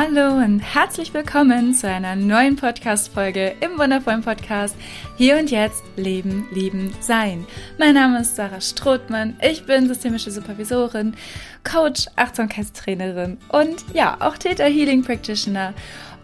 Hallo 0.00 0.36
und 0.36 0.60
herzlich 0.60 1.12
willkommen 1.12 1.74
zu 1.74 1.88
einer 1.88 2.14
neuen 2.14 2.54
Podcast-Folge 2.54 3.56
im 3.58 3.76
wundervollen 3.80 4.22
Podcast 4.22 4.76
Hier 5.16 5.36
und 5.36 5.50
Jetzt 5.50 5.82
Leben, 5.96 6.46
Lieben, 6.52 6.94
Sein. 7.00 7.44
Mein 7.78 7.94
Name 7.94 8.20
ist 8.20 8.36
Sarah 8.36 8.60
Strothmann. 8.60 9.36
Ich 9.42 9.66
bin 9.66 9.88
systemische 9.88 10.30
Supervisorin, 10.30 11.16
Coach, 11.64 12.06
Achtsamkeitstrainerin 12.14 13.38
und 13.48 13.84
ja, 13.92 14.16
auch 14.20 14.38
Theta 14.38 14.66
Healing 14.66 15.02
Practitioner 15.02 15.74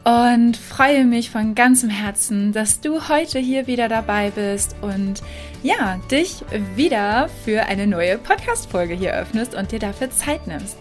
und 0.04 0.56
freue 0.56 1.04
mich 1.04 1.30
von 1.30 1.56
ganzem 1.56 1.90
Herzen, 1.90 2.52
dass 2.52 2.80
du 2.80 3.08
heute 3.08 3.40
hier 3.40 3.66
wieder 3.66 3.88
dabei 3.88 4.30
bist 4.30 4.76
und 4.82 5.20
ja, 5.64 5.98
dich 6.12 6.44
wieder 6.76 7.28
für 7.44 7.62
eine 7.64 7.88
neue 7.88 8.18
Podcast-Folge 8.18 8.94
hier 8.94 9.14
öffnest 9.14 9.56
und 9.56 9.72
dir 9.72 9.80
dafür 9.80 10.10
Zeit 10.10 10.46
nimmst. 10.46 10.76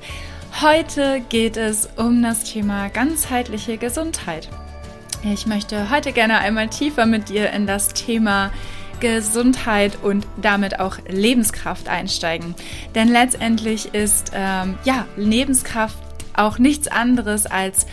Heute 0.61 1.21
geht 1.29 1.57
es 1.57 1.89
um 1.97 2.21
das 2.21 2.43
Thema 2.43 2.87
ganzheitliche 2.87 3.77
Gesundheit. 3.77 4.47
Ich 5.23 5.47
möchte 5.47 5.89
heute 5.89 6.11
gerne 6.11 6.37
einmal 6.37 6.69
tiefer 6.69 7.07
mit 7.07 7.29
dir 7.29 7.49
in 7.49 7.65
das 7.65 7.89
Thema 7.89 8.51
Gesundheit 8.99 9.97
und 10.03 10.27
damit 10.41 10.79
auch 10.79 10.99
Lebenskraft 11.07 11.89
einsteigen. 11.89 12.53
Denn 12.93 13.07
letztendlich 13.07 13.93
ist 13.93 14.31
ähm, 14.33 14.77
ja 14.85 15.07
Lebenskraft 15.17 15.97
auch 16.35 16.59
nichts 16.59 16.87
anderes 16.87 17.47
als 17.47 17.87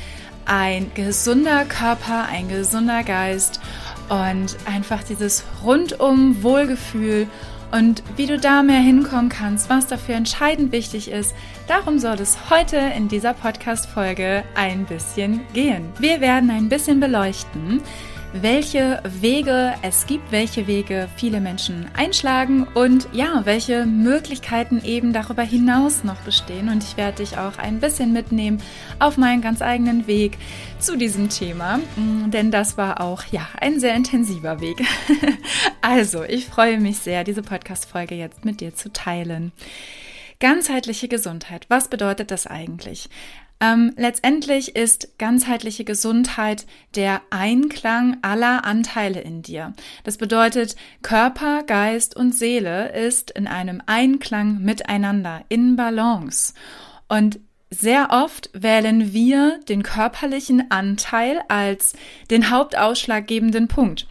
ein 0.44 0.92
gesunder 0.94 1.64
Körper, 1.64 2.26
ein 2.30 2.48
gesunder 2.48 3.02
Geist 3.04 3.58
und 4.10 4.56
einfach 4.66 5.02
dieses 5.02 5.44
rundum 5.64 6.42
Wohlgefühl 6.42 7.26
und 7.72 8.02
wie 8.16 8.26
du 8.26 8.38
da 8.38 8.62
mehr 8.62 8.80
hinkommen 8.80 9.28
kannst, 9.28 9.70
was 9.70 9.86
dafür 9.86 10.16
entscheidend 10.16 10.72
wichtig 10.72 11.10
ist, 11.10 11.34
darum 11.68 11.98
soll 11.98 12.14
es 12.20 12.50
heute 12.50 12.76
in 12.76 13.08
dieser 13.08 13.34
Podcast-Folge 13.34 14.44
ein 14.54 14.86
bisschen 14.86 15.40
gehen. 15.52 15.84
Wir 15.98 16.20
werden 16.20 16.50
ein 16.50 16.68
bisschen 16.68 17.00
beleuchten, 17.00 17.80
welche 18.32 19.02
Wege 19.04 19.74
es 19.82 20.06
gibt, 20.06 20.30
welche 20.30 20.66
Wege 20.66 21.08
viele 21.16 21.40
Menschen 21.40 21.86
einschlagen 21.96 22.66
und 22.74 23.08
ja, 23.12 23.42
welche 23.44 23.86
Möglichkeiten 23.86 24.82
eben 24.84 25.12
darüber 25.12 25.42
hinaus 25.42 26.04
noch 26.04 26.20
bestehen. 26.20 26.68
Und 26.68 26.84
ich 26.84 26.96
werde 26.96 27.18
dich 27.18 27.38
auch 27.38 27.58
ein 27.58 27.80
bisschen 27.80 28.12
mitnehmen 28.12 28.62
auf 28.98 29.16
meinen 29.16 29.42
ganz 29.42 29.62
eigenen 29.62 30.06
Weg 30.06 30.38
zu 30.78 30.96
diesem 30.96 31.28
Thema, 31.28 31.78
mm, 31.96 32.30
denn 32.30 32.50
das 32.50 32.78
war 32.78 33.00
auch 33.00 33.24
ja 33.30 33.46
ein 33.60 33.80
sehr 33.80 33.94
intensiver 33.94 34.60
Weg. 34.60 34.82
also, 35.80 36.22
ich 36.22 36.46
freue 36.46 36.78
mich 36.78 36.98
sehr, 36.98 37.24
diese 37.24 37.42
Podcast-Folge 37.42 38.14
jetzt 38.14 38.44
mit 38.44 38.60
dir 38.60 38.74
zu 38.74 38.92
teilen. 38.92 39.52
Ganzheitliche 40.40 41.06
Gesundheit. 41.06 41.66
Was 41.68 41.88
bedeutet 41.88 42.30
das 42.30 42.46
eigentlich? 42.46 43.10
Ähm, 43.62 43.92
letztendlich 43.96 44.74
ist 44.74 45.18
ganzheitliche 45.18 45.84
Gesundheit 45.84 46.66
der 46.94 47.20
Einklang 47.28 48.16
aller 48.22 48.64
Anteile 48.64 49.20
in 49.20 49.42
dir. 49.42 49.74
Das 50.02 50.16
bedeutet, 50.16 50.76
Körper, 51.02 51.62
Geist 51.64 52.16
und 52.16 52.34
Seele 52.34 52.92
ist 52.92 53.30
in 53.30 53.46
einem 53.46 53.82
Einklang 53.84 54.62
miteinander, 54.62 55.44
in 55.50 55.76
Balance. 55.76 56.54
Und 57.08 57.40
sehr 57.70 58.08
oft 58.10 58.50
wählen 58.54 59.12
wir 59.12 59.60
den 59.68 59.82
körperlichen 59.82 60.70
Anteil 60.70 61.40
als 61.48 61.92
den 62.30 62.50
hauptausschlaggebenden 62.50 63.68
Punkt. 63.68 64.06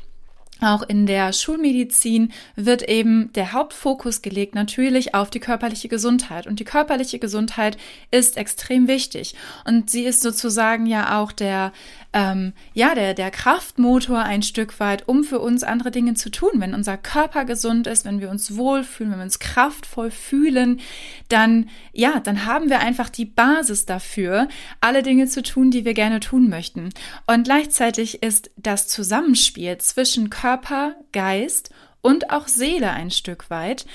Auch 0.61 0.83
in 0.83 1.05
der 1.05 1.31
Schulmedizin 1.31 2.33
wird 2.55 2.87
eben 2.87 3.31
der 3.33 3.53
Hauptfokus 3.53 4.21
gelegt 4.21 4.55
natürlich 4.55 5.15
auf 5.15 5.29
die 5.29 5.39
körperliche 5.39 5.87
Gesundheit. 5.87 6.47
Und 6.47 6.59
die 6.59 6.65
körperliche 6.65 7.19
Gesundheit 7.19 7.77
ist 8.11 8.35
extrem 8.35 8.87
wichtig. 8.87 9.35
Und 9.65 9.89
sie 9.89 10.03
ist 10.03 10.21
sozusagen 10.21 10.85
ja 10.85 11.19
auch 11.19 11.31
der, 11.31 11.71
ähm, 12.11 12.53
ja, 12.73 12.93
der, 12.93 13.13
der 13.13 13.31
Kraftmotor 13.31 14.19
ein 14.19 14.41
Stück 14.41 14.79
weit, 14.81 15.07
um 15.07 15.23
für 15.23 15.39
uns 15.39 15.63
andere 15.63 15.91
Dinge 15.91 16.15
zu 16.15 16.29
tun. 16.29 16.51
Wenn 16.55 16.73
unser 16.73 16.97
Körper 16.97 17.45
gesund 17.45 17.87
ist, 17.87 18.03
wenn 18.03 18.19
wir 18.19 18.29
uns 18.29 18.57
wohlfühlen, 18.57 19.11
wenn 19.13 19.19
wir 19.19 19.23
uns 19.23 19.39
kraftvoll 19.39 20.11
fühlen, 20.11 20.81
dann, 21.29 21.69
ja, 21.93 22.19
dann 22.19 22.45
haben 22.45 22.69
wir 22.69 22.79
einfach 22.79 23.09
die 23.09 23.25
Basis 23.25 23.85
dafür, 23.85 24.49
alle 24.81 25.03
Dinge 25.03 25.27
zu 25.27 25.41
tun, 25.41 25.71
die 25.71 25.85
wir 25.85 25.93
gerne 25.93 26.19
tun 26.19 26.49
möchten. 26.49 26.89
Und 27.27 27.43
gleichzeitig 27.45 28.23
ist 28.23 28.51
das 28.57 28.87
Zusammenspiel 28.87 29.77
zwischen 29.77 30.29
Körper 30.29 30.48
Körper, 30.49 30.95
Geist 31.11 31.69
und 32.01 32.31
auch 32.31 32.47
Seele 32.47 32.89
ein 32.89 33.11
Stück 33.11 33.51
weit 33.51 33.85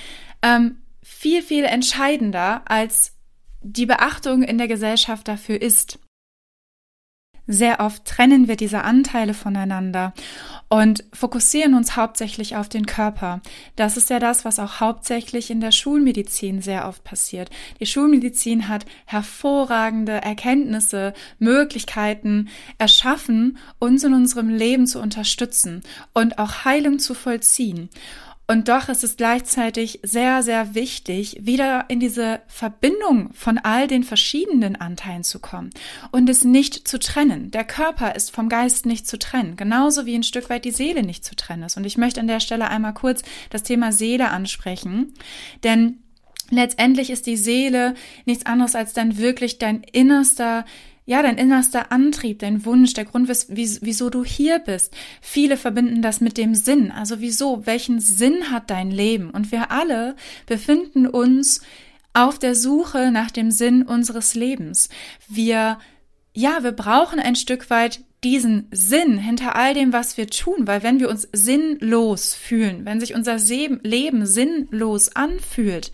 ähm, 0.41 0.77
viel, 1.03 1.43
viel 1.43 1.65
entscheidender 1.65 2.63
als 2.67 3.17
die 3.61 3.87
Beachtung 3.87 4.45
in 4.45 4.57
der 4.59 4.69
Gesellschaft 4.69 5.27
dafür 5.27 5.61
ist. 5.61 5.99
Sehr 7.47 7.81
oft 7.81 8.07
trennen 8.07 8.49
wir 8.49 8.57
diese 8.57 8.85
Anteile 8.85 9.35
voneinander 9.35 10.15
und 10.71 11.05
fokussieren 11.13 11.75
uns 11.75 11.95
hauptsächlich 11.95 12.57
auf 12.57 12.71
den 12.71 12.87
Körper. 12.87 13.43
Das 13.77 13.99
ist 13.99 14.09
ja 14.09 14.19
das, 14.19 14.47
was 14.47 14.59
auch 14.59 14.81
hauptsächlich 14.81 15.51
in 15.51 15.61
der 15.61 15.71
Schulmedizin 15.71 16.63
sehr 16.63 16.89
oft 16.89 17.05
passiert. 17.05 17.51
Die 17.81 17.87
Schulmedizin 17.87 18.69
hat 18.69 18.87
hervorragende 19.05 20.13
Erkenntnisse, 20.13 21.13
Möglichkeiten 21.39 22.49
erschaffen, 22.79 23.59
uns 23.79 24.05
in 24.05 24.15
unserem 24.15 24.49
Leben 24.49 24.87
zu 24.87 25.01
unterstützen 25.01 25.83
und 26.15 26.39
auch 26.39 26.65
Heilung 26.65 26.99
zu 26.99 27.13
vollziehen. 27.13 27.91
Und 28.47 28.69
doch 28.69 28.91
ist 28.91 29.03
es 29.03 29.17
gleichzeitig 29.17 30.01
sehr, 30.03 30.43
sehr 30.43 30.75
wichtig, 30.75 31.39
wieder 31.41 31.87
in 31.89 31.99
diese 31.99 32.43
Verbindung 32.47 33.33
von 33.33 33.57
all 33.57 33.89
den 33.89 34.05
verschiedenen 34.05 34.77
Anteilen 34.77 35.25
zu 35.25 35.39
kommen 35.39 35.71
und 36.13 36.29
es 36.29 36.45
nicht 36.45 36.87
zu 36.87 36.99
trennen. 36.99 37.51
Der 37.51 37.65
Körper 37.65 38.15
ist 38.15 38.31
vom 38.31 38.51
Geist 38.51 38.85
nicht 38.85 39.07
zu 39.07 39.19
trennen, 39.19 39.57
genauso 39.57 40.05
wie 40.05 40.15
ein 40.15 40.23
Stück 40.23 40.51
weit 40.51 40.67
die 40.67 40.73
Seele 40.73 41.03
nicht 41.03 41.25
zu 41.25 41.35
trennen 41.35 41.63
ist. 41.63 41.79
Und 41.79 41.85
ich 41.85 41.97
möchte 41.97 42.21
an 42.21 42.29
der 42.29 42.41
Stelle 42.41 42.69
einmal 42.69 42.93
kurz 42.93 43.23
das 43.49 43.63
Thema 43.63 43.93
Seele 43.93 44.29
ansprechen, 44.29 45.15
denn 45.63 46.01
letztendlich 46.51 47.09
ist 47.09 47.27
die 47.27 47.39
Seele 47.39 47.95
nichts 48.27 48.45
anderes 48.45 48.75
als 48.75 48.93
dann 48.93 49.17
wirklich 49.17 49.59
dein 49.59 49.83
innerster 49.85 50.67
ja, 51.07 51.23
dein 51.23 51.37
innerster 51.37 51.93
Antrieb, 51.93 52.39
dein 52.39 52.65
Wunsch, 52.65 52.95
der 52.95 53.05
Grund, 53.05 53.29
wieso 53.29 54.11
du 54.11 54.25
hier 54.25 54.59
bist. 54.59 54.95
Viele 55.21 55.57
verbinden 55.59 56.01
das 56.01 56.21
mit 56.21 56.39
dem 56.39 56.55
Sinn. 56.55 56.91
Also 56.91 57.21
wieso? 57.21 57.67
Welchen 57.67 58.01
Sinn 58.01 58.51
hat 58.51 58.71
dein 58.71 58.91
Leben? 58.91 59.31
Und 59.31 59.53
wir 59.53 59.71
alle 59.71 60.17
befinden 60.47 61.07
uns 61.07 61.61
auf 62.15 62.39
der 62.39 62.55
Suche 62.55 63.11
nach 63.11 63.31
dem 63.31 63.51
Sinn 63.51 63.83
unseres 63.83 64.35
Lebens. 64.35 64.89
Wir, 65.29 65.79
ja, 66.33 66.63
wir 66.63 66.73
brauchen 66.73 67.21
ein 67.21 67.37
Stück 67.37 67.69
weit 67.69 68.01
diesen 68.23 68.69
Sinn 68.71 69.19
hinter 69.19 69.57
all 69.57 69.75
dem, 69.75 69.93
was 69.93 70.17
wir 70.17 70.29
tun, 70.29 70.67
weil 70.67 70.83
wenn 70.83 71.01
wir 71.01 71.11
uns 71.11 71.29
sinnlos 71.33 72.35
fühlen, 72.35 72.87
wenn 72.87 72.99
sich 72.99 73.15
unser 73.15 73.37
Leben 73.37 74.25
sinnlos 74.25 75.15
anfühlt, 75.15 75.93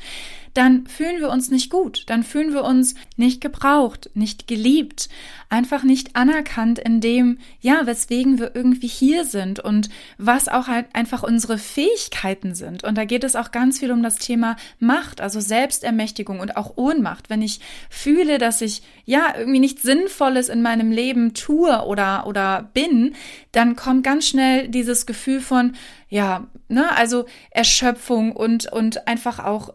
dann 0.55 0.87
fühlen 0.87 1.21
wir 1.21 1.31
uns 1.31 1.50
nicht 1.50 1.71
gut, 1.71 2.05
dann 2.06 2.22
fühlen 2.22 2.53
wir 2.53 2.65
uns 2.65 2.94
nicht 3.16 3.41
gebraucht, 3.41 4.11
nicht 4.15 4.49
geliebt, 4.49 5.09
einfach 5.49 5.83
nicht 5.83 6.16
anerkannt 6.16 6.78
in 6.78 7.00
dem, 7.00 7.38
ja, 7.61 7.84
weswegen 7.84 8.38
wir 8.38 8.55
irgendwie 8.55 8.87
hier 8.87 9.25
sind 9.25 9.61
und 9.61 9.91
was 10.16 10.49
auch 10.49 10.69
halt 10.69 10.87
einfach 10.93 11.22
unsere 11.22 11.59
Fähigkeiten 11.59 12.55
sind. 12.55 12.84
Und 12.84 12.97
da 12.97 13.05
geht 13.05 13.25
es 13.25 13.37
auch 13.37 13.50
ganz 13.50 13.81
viel 13.81 13.91
um 13.93 14.03
das 14.03 14.16
Thema 14.16 14.56
Macht, 14.78 15.21
also 15.21 15.41
Selbstermächtigung 15.41 16.41
und 16.41 16.56
auch 16.56 16.77
Ohnmacht. 16.77 17.31
Wenn 17.31 17.43
ich 17.43 17.61
fühle, 17.88 18.38
dass 18.38 18.61
ich 18.61 18.82
ja 19.05 19.34
irgendwie 19.37 19.61
nichts 19.61 19.82
Sinnvolles 19.82 20.49
in 20.49 20.62
meinem 20.62 20.93
Leben 20.93 21.34
tue 21.34 21.84
oder, 21.84 22.27
oder 22.27 22.71
bin, 22.72 23.15
dann 23.53 23.77
kommt 23.77 24.05
ganz 24.05 24.28
schnell 24.28 24.69
dieses 24.69 25.06
Gefühl 25.06 25.41
von, 25.41 25.75
ja, 26.08 26.47
ne, 26.69 26.97
also 26.97 27.26
Erschöpfung 27.50 28.32
und, 28.32 28.70
und 28.73 29.08
einfach 29.08 29.38
auch 29.41 29.75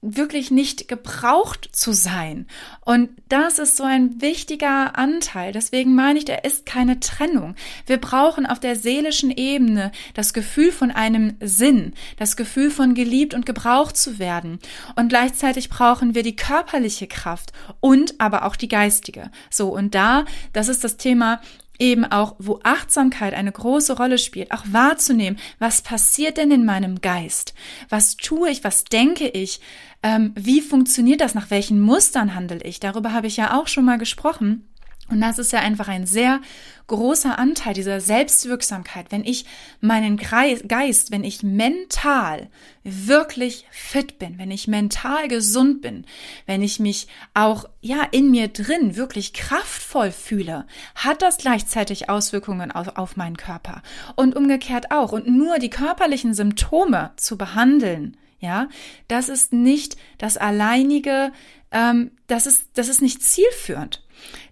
wirklich 0.00 0.52
nicht 0.52 0.86
gebraucht 0.86 1.70
zu 1.72 1.92
sein. 1.92 2.46
Und 2.84 3.10
das 3.28 3.58
ist 3.58 3.76
so 3.76 3.82
ein 3.82 4.20
wichtiger 4.20 4.96
Anteil. 4.96 5.52
Deswegen 5.52 5.94
meine 5.94 6.20
ich, 6.20 6.24
der 6.24 6.44
ist 6.44 6.66
keine 6.66 7.00
Trennung. 7.00 7.56
Wir 7.86 7.98
brauchen 7.98 8.46
auf 8.46 8.60
der 8.60 8.76
seelischen 8.76 9.30
Ebene 9.30 9.90
das 10.14 10.32
Gefühl 10.32 10.70
von 10.70 10.92
einem 10.92 11.36
Sinn, 11.40 11.94
das 12.16 12.36
Gefühl 12.36 12.70
von 12.70 12.94
geliebt 12.94 13.34
und 13.34 13.44
gebraucht 13.44 13.96
zu 13.96 14.20
werden. 14.20 14.60
Und 14.94 15.08
gleichzeitig 15.08 15.68
brauchen 15.68 16.14
wir 16.14 16.22
die 16.22 16.36
körperliche 16.36 17.08
Kraft 17.08 17.52
und 17.80 18.20
aber 18.20 18.44
auch 18.44 18.54
die 18.54 18.68
geistige. 18.68 19.30
So, 19.50 19.74
und 19.74 19.96
da, 19.96 20.26
das 20.52 20.68
ist 20.68 20.84
das 20.84 20.96
Thema 20.96 21.40
eben 21.78 22.04
auch, 22.04 22.36
wo 22.38 22.60
Achtsamkeit 22.62 23.34
eine 23.34 23.52
große 23.52 23.96
Rolle 23.96 24.18
spielt, 24.18 24.52
auch 24.52 24.64
wahrzunehmen, 24.70 25.38
was 25.58 25.82
passiert 25.82 26.36
denn 26.36 26.50
in 26.50 26.64
meinem 26.64 27.00
Geist? 27.00 27.54
Was 27.88 28.16
tue 28.16 28.50
ich? 28.50 28.64
Was 28.64 28.84
denke 28.84 29.28
ich? 29.28 29.60
Ähm, 30.02 30.32
wie 30.36 30.60
funktioniert 30.60 31.20
das? 31.20 31.34
Nach 31.34 31.50
welchen 31.50 31.80
Mustern 31.80 32.34
handle 32.34 32.60
ich? 32.62 32.80
Darüber 32.80 33.12
habe 33.12 33.26
ich 33.26 33.36
ja 33.36 33.58
auch 33.58 33.66
schon 33.66 33.84
mal 33.84 33.98
gesprochen. 33.98 34.67
Und 35.10 35.22
das 35.22 35.38
ist 35.38 35.52
ja 35.52 35.60
einfach 35.60 35.88
ein 35.88 36.06
sehr 36.06 36.40
großer 36.86 37.38
Anteil 37.38 37.74
dieser 37.74 38.00
Selbstwirksamkeit, 38.00 39.06
wenn 39.10 39.24
ich 39.24 39.46
meinen 39.80 40.16
Geist, 40.16 41.10
wenn 41.10 41.24
ich 41.24 41.42
mental 41.42 42.48
wirklich 42.84 43.66
fit 43.70 44.18
bin, 44.18 44.38
wenn 44.38 44.50
ich 44.50 44.68
mental 44.68 45.28
gesund 45.28 45.80
bin, 45.80 46.04
wenn 46.46 46.62
ich 46.62 46.78
mich 46.78 47.08
auch 47.34 47.64
ja 47.80 48.02
in 48.10 48.30
mir 48.30 48.48
drin 48.48 48.96
wirklich 48.96 49.32
kraftvoll 49.32 50.12
fühle, 50.12 50.66
hat 50.94 51.22
das 51.22 51.38
gleichzeitig 51.38 52.10
Auswirkungen 52.10 52.70
auf, 52.70 52.96
auf 52.96 53.16
meinen 53.16 53.36
Körper 53.36 53.82
und 54.16 54.36
umgekehrt 54.36 54.90
auch. 54.90 55.12
Und 55.12 55.26
nur 55.26 55.58
die 55.58 55.70
körperlichen 55.70 56.34
Symptome 56.34 57.12
zu 57.16 57.38
behandeln, 57.38 58.16
ja, 58.40 58.68
das 59.08 59.28
ist 59.28 59.52
nicht 59.52 59.96
das 60.16 60.36
alleinige, 60.36 61.32
ähm, 61.70 62.12
das 62.28 62.46
ist 62.46 62.70
das 62.74 62.88
ist 62.88 63.02
nicht 63.02 63.22
zielführend. 63.22 64.02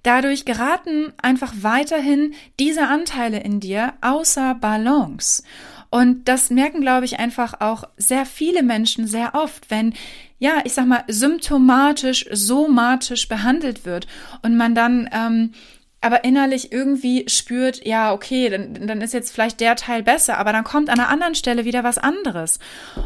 Dadurch 0.02 0.44
geraten 0.44 1.12
einfach 1.20 1.52
weiterhin 1.60 2.34
diese 2.58 2.86
Anteile 2.86 3.40
in 3.40 3.60
dir 3.60 3.94
außer 4.00 4.54
Balance. 4.54 5.42
Und 5.90 6.28
das 6.28 6.50
merken, 6.50 6.80
glaube 6.80 7.06
ich, 7.06 7.18
einfach 7.18 7.60
auch 7.60 7.84
sehr 7.96 8.26
viele 8.26 8.62
Menschen 8.62 9.06
sehr 9.06 9.34
oft, 9.34 9.70
wenn, 9.70 9.94
ja, 10.38 10.60
ich 10.64 10.74
sag 10.74 10.86
mal, 10.86 11.04
symptomatisch, 11.08 12.26
somatisch 12.32 13.28
behandelt 13.28 13.84
wird 13.84 14.06
und 14.42 14.56
man 14.56 14.74
dann 14.74 15.08
ähm, 15.12 15.52
aber 16.00 16.24
innerlich 16.24 16.72
irgendwie 16.72 17.24
spürt, 17.28 17.84
ja, 17.86 18.12
okay, 18.12 18.48
dann, 18.48 18.86
dann 18.86 19.00
ist 19.00 19.14
jetzt 19.14 19.32
vielleicht 19.32 19.60
der 19.60 19.76
Teil 19.76 20.02
besser, 20.02 20.38
aber 20.38 20.52
dann 20.52 20.64
kommt 20.64 20.88
an 20.88 21.00
einer 21.00 21.08
anderen 21.08 21.34
Stelle 21.34 21.64
wieder 21.64 21.84
was 21.84 21.98
anderes. 21.98 22.58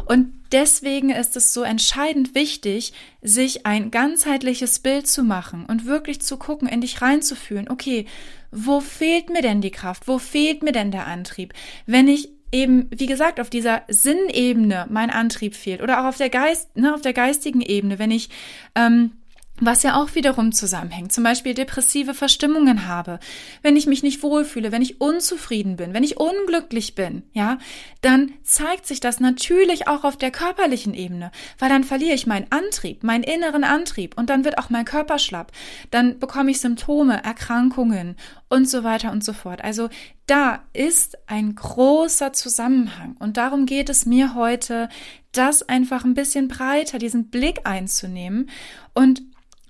Und 0.05 0.33
deswegen 0.51 1.09
ist 1.09 1.35
es 1.35 1.53
so 1.53 1.63
entscheidend 1.63 2.35
wichtig, 2.35 2.93
sich 3.21 3.65
ein 3.65 3.91
ganzheitliches 3.91 4.79
Bild 4.79 5.07
zu 5.07 5.23
machen 5.23 5.65
und 5.65 5.85
wirklich 5.85 6.21
zu 6.21 6.37
gucken, 6.37 6.67
in 6.67 6.81
dich 6.81 7.01
reinzufühlen, 7.01 7.69
okay, 7.69 8.05
wo 8.51 8.81
fehlt 8.81 9.29
mir 9.29 9.41
denn 9.41 9.61
die 9.61 9.71
Kraft? 9.71 10.07
Wo 10.07 10.19
fehlt 10.19 10.61
mir 10.61 10.73
denn 10.73 10.91
der 10.91 11.07
Antrieb? 11.07 11.53
Wenn 11.85 12.07
ich 12.07 12.29
eben, 12.51 12.87
wie 12.91 13.05
gesagt, 13.05 13.39
auf 13.39 13.49
dieser 13.49 13.83
Sinnebene 13.87 14.87
mein 14.89 15.09
Antrieb 15.09 15.55
fehlt 15.55 15.81
oder 15.81 16.01
auch 16.01 16.09
auf 16.09 16.17
der 16.17 16.29
Geist, 16.29 16.75
ne, 16.75 16.93
auf 16.93 17.01
der 17.01 17.13
geistigen 17.13 17.61
Ebene, 17.61 17.97
wenn 17.97 18.11
ich 18.11 18.29
ähm, 18.75 19.13
was 19.59 19.83
ja 19.83 20.01
auch 20.01 20.15
wiederum 20.15 20.51
zusammenhängt, 20.51 21.11
zum 21.11 21.23
Beispiel 21.23 21.53
depressive 21.53 22.13
Verstimmungen 22.13 22.87
habe, 22.87 23.19
wenn 23.61 23.75
ich 23.75 23.85
mich 23.85 24.01
nicht 24.01 24.23
wohlfühle, 24.23 24.71
wenn 24.71 24.81
ich 24.81 24.99
unzufrieden 24.99 25.75
bin, 25.75 25.93
wenn 25.93 26.03
ich 26.03 26.17
unglücklich 26.17 26.95
bin, 26.95 27.23
ja, 27.33 27.59
dann 28.01 28.33
zeigt 28.43 28.87
sich 28.87 28.99
das 28.99 29.19
natürlich 29.19 29.87
auch 29.87 30.03
auf 30.03 30.17
der 30.17 30.31
körperlichen 30.31 30.95
Ebene, 30.95 31.31
weil 31.59 31.69
dann 31.69 31.83
verliere 31.83 32.15
ich 32.15 32.25
meinen 32.25 32.47
Antrieb, 32.49 33.03
meinen 33.03 33.23
inneren 33.23 33.63
Antrieb 33.63 34.17
und 34.17 34.29
dann 34.31 34.45
wird 34.45 34.57
auch 34.57 34.71
mein 34.71 34.85
Körper 34.85 35.19
schlapp, 35.19 35.51
dann 35.91 36.17
bekomme 36.17 36.51
ich 36.51 36.59
Symptome, 36.59 37.23
Erkrankungen 37.23 38.15
und 38.49 38.67
so 38.67 38.83
weiter 38.83 39.11
und 39.11 39.23
so 39.23 39.33
fort. 39.33 39.63
Also 39.63 39.89
da 40.25 40.63
ist 40.73 41.17
ein 41.27 41.55
großer 41.55 42.31
Zusammenhang. 42.31 43.15
Und 43.19 43.37
darum 43.37 43.65
geht 43.65 43.89
es 43.89 44.05
mir 44.05 44.33
heute, 44.33 44.89
das 45.31 45.63
einfach 45.63 46.03
ein 46.03 46.13
bisschen 46.13 46.47
breiter, 46.47 46.99
diesen 46.99 47.29
Blick 47.29 47.61
einzunehmen 47.65 48.49
und 48.93 49.21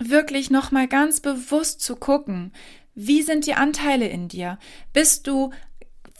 wirklich 0.09 0.49
nochmal 0.49 0.87
ganz 0.87 1.19
bewusst 1.19 1.81
zu 1.81 1.95
gucken, 1.95 2.51
wie 2.95 3.21
sind 3.21 3.45
die 3.45 3.53
Anteile 3.53 4.07
in 4.07 4.27
dir? 4.27 4.57
Bist 4.93 5.27
du 5.27 5.51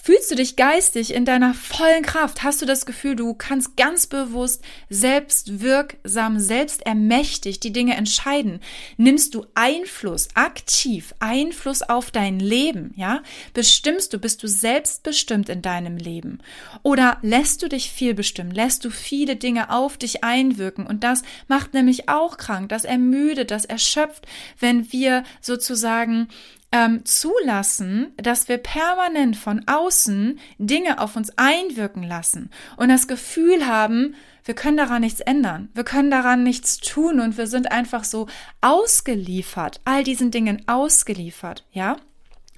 Fühlst 0.03 0.31
du 0.31 0.35
dich 0.35 0.55
geistig 0.55 1.13
in 1.13 1.25
deiner 1.25 1.53
vollen 1.53 2.01
Kraft? 2.01 2.41
Hast 2.41 2.59
du 2.59 2.65
das 2.65 2.87
Gefühl, 2.87 3.15
du 3.15 3.35
kannst 3.35 3.77
ganz 3.77 4.07
bewusst, 4.07 4.63
selbstwirksam, 4.89 6.39
selbstermächtigt 6.39 7.63
die 7.63 7.71
Dinge 7.71 7.95
entscheiden? 7.95 8.61
Nimmst 8.97 9.35
du 9.35 9.45
Einfluss, 9.53 10.29
aktiv 10.33 11.13
Einfluss 11.19 11.83
auf 11.83 12.09
dein 12.09 12.39
Leben, 12.39 12.95
ja? 12.95 13.21
Bestimmst 13.53 14.11
du, 14.13 14.17
bist 14.17 14.41
du 14.41 14.47
selbstbestimmt 14.47 15.49
in 15.49 15.61
deinem 15.61 15.97
Leben? 15.97 16.39
Oder 16.81 17.19
lässt 17.21 17.61
du 17.61 17.69
dich 17.69 17.91
viel 17.91 18.15
bestimmen? 18.15 18.49
Lässt 18.49 18.83
du 18.83 18.89
viele 18.89 19.35
Dinge 19.35 19.69
auf 19.69 19.97
dich 19.97 20.23
einwirken? 20.23 20.87
Und 20.87 21.03
das 21.03 21.21
macht 21.47 21.75
nämlich 21.75 22.09
auch 22.09 22.37
krank, 22.37 22.69
das 22.69 22.85
ermüdet, 22.85 23.51
das 23.51 23.65
erschöpft, 23.65 24.25
wenn 24.59 24.91
wir 24.91 25.23
sozusagen 25.41 26.27
ähm, 26.71 27.03
zulassen, 27.05 28.13
dass 28.17 28.47
wir 28.47 28.57
permanent 28.57 29.35
von 29.35 29.67
außen 29.67 30.39
Dinge 30.57 30.99
auf 30.99 31.15
uns 31.15 31.37
einwirken 31.37 32.03
lassen 32.03 32.49
und 32.77 32.89
das 32.89 33.07
Gefühl 33.07 33.67
haben, 33.67 34.15
wir 34.45 34.55
können 34.55 34.77
daran 34.77 35.01
nichts 35.01 35.19
ändern, 35.19 35.69
wir 35.73 35.83
können 35.83 36.09
daran 36.09 36.43
nichts 36.43 36.77
tun 36.77 37.19
und 37.19 37.37
wir 37.37 37.47
sind 37.47 37.71
einfach 37.71 38.03
so 38.03 38.27
ausgeliefert, 38.61 39.81
all 39.85 40.03
diesen 40.03 40.31
Dingen 40.31 40.63
ausgeliefert, 40.67 41.65
ja? 41.71 41.97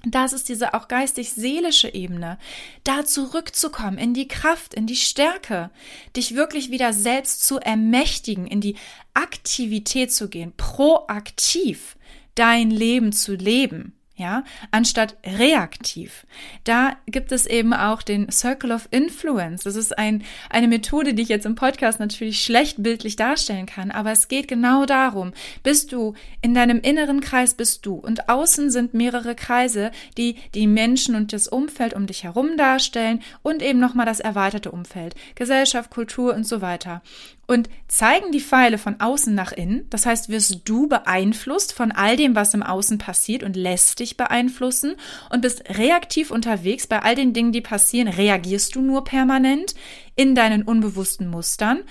Das 0.06 0.34
ist 0.34 0.50
diese 0.50 0.74
auch 0.74 0.86
geistig-seelische 0.88 1.94
Ebene, 1.94 2.38
da 2.84 3.06
zurückzukommen 3.06 3.96
in 3.96 4.12
die 4.12 4.28
Kraft, 4.28 4.74
in 4.74 4.86
die 4.86 4.96
Stärke, 4.96 5.70
dich 6.14 6.34
wirklich 6.34 6.70
wieder 6.70 6.92
selbst 6.92 7.46
zu 7.46 7.58
ermächtigen, 7.58 8.46
in 8.46 8.60
die 8.60 8.76
Aktivität 9.14 10.12
zu 10.12 10.28
gehen, 10.28 10.52
proaktiv 10.58 11.96
dein 12.34 12.70
Leben 12.70 13.12
zu 13.12 13.34
leben 13.34 13.94
ja, 14.16 14.44
anstatt 14.70 15.16
reaktiv. 15.24 16.24
Da 16.62 16.96
gibt 17.06 17.32
es 17.32 17.46
eben 17.46 17.74
auch 17.74 18.00
den 18.02 18.30
Circle 18.30 18.70
of 18.70 18.86
Influence. 18.92 19.64
Das 19.64 19.74
ist 19.74 19.98
ein, 19.98 20.22
eine 20.50 20.68
Methode, 20.68 21.14
die 21.14 21.22
ich 21.22 21.28
jetzt 21.28 21.46
im 21.46 21.56
Podcast 21.56 21.98
natürlich 21.98 22.44
schlecht 22.44 22.80
bildlich 22.80 23.16
darstellen 23.16 23.66
kann, 23.66 23.90
aber 23.90 24.12
es 24.12 24.28
geht 24.28 24.46
genau 24.46 24.86
darum, 24.86 25.32
bist 25.64 25.90
du 25.92 26.14
in 26.42 26.54
deinem 26.54 26.80
inneren 26.80 27.20
Kreis 27.20 27.54
bist 27.54 27.86
du 27.86 27.94
und 27.94 28.28
außen 28.28 28.70
sind 28.70 28.94
mehrere 28.94 29.34
Kreise, 29.34 29.90
die 30.16 30.36
die 30.54 30.68
Menschen 30.68 31.16
und 31.16 31.32
das 31.32 31.48
Umfeld 31.48 31.94
um 31.94 32.06
dich 32.06 32.22
herum 32.22 32.56
darstellen 32.56 33.20
und 33.42 33.62
eben 33.62 33.80
nochmal 33.80 34.06
das 34.06 34.20
erweiterte 34.20 34.70
Umfeld, 34.70 35.16
Gesellschaft, 35.34 35.90
Kultur 35.90 36.34
und 36.34 36.46
so 36.46 36.60
weiter. 36.60 37.02
Und 37.46 37.68
zeigen 37.88 38.32
die 38.32 38.40
Pfeile 38.40 38.78
von 38.78 39.00
außen 39.00 39.34
nach 39.34 39.52
innen, 39.52 39.86
das 39.90 40.06
heißt, 40.06 40.28
wirst 40.28 40.62
du 40.64 40.88
beeinflusst 40.88 41.72
von 41.72 41.92
all 41.92 42.16
dem, 42.16 42.34
was 42.34 42.54
im 42.54 42.62
Außen 42.62 42.98
passiert 42.98 43.42
und 43.42 43.56
lässt 43.56 44.00
dich 44.00 44.16
beeinflussen 44.16 44.94
und 45.30 45.42
bist 45.42 45.62
reaktiv 45.78 46.30
unterwegs. 46.30 46.86
Bei 46.86 47.00
all 47.00 47.14
den 47.14 47.32
Dingen, 47.32 47.52
die 47.52 47.60
passieren, 47.60 48.08
reagierst 48.08 48.74
du 48.74 48.80
nur 48.80 49.04
permanent 49.04 49.74
in 50.16 50.34
deinen 50.34 50.62
unbewussten 50.62 51.28
Mustern 51.28 51.82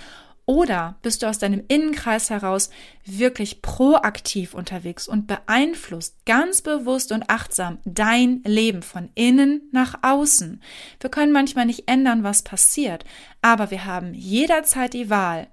oder 0.45 0.97
bist 1.01 1.21
du 1.21 1.27
aus 1.27 1.39
deinem 1.39 1.63
Innenkreis 1.67 2.29
heraus 2.29 2.69
wirklich 3.05 3.61
proaktiv 3.61 4.53
unterwegs 4.53 5.07
und 5.07 5.25
beeinflusst 5.25 6.25
ganz 6.25 6.61
bewusst 6.61 7.11
und 7.11 7.29
achtsam 7.29 7.79
dein 7.85 8.41
Leben 8.43 8.81
von 8.81 9.09
innen 9.15 9.61
nach 9.71 9.99
außen? 10.01 10.61
Wir 10.99 11.09
können 11.09 11.31
manchmal 11.31 11.65
nicht 11.65 11.87
ändern, 11.87 12.23
was 12.23 12.43
passiert, 12.43 13.05
aber 13.41 13.71
wir 13.71 13.85
haben 13.85 14.13
jederzeit 14.13 14.93
die 14.93 15.09
Wahl, 15.09 15.47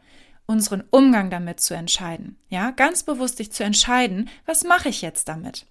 unseren 0.47 0.83
Umgang 0.91 1.31
damit 1.31 1.61
zu 1.61 1.75
entscheiden. 1.75 2.37
Ja, 2.49 2.73
ganz 2.73 3.05
bewusst 3.05 3.39
dich 3.39 3.53
zu 3.53 3.63
entscheiden, 3.63 4.29
was 4.47 4.65
mache 4.65 4.89
ich 4.89 5.01
jetzt 5.01 5.29
damit? 5.29 5.67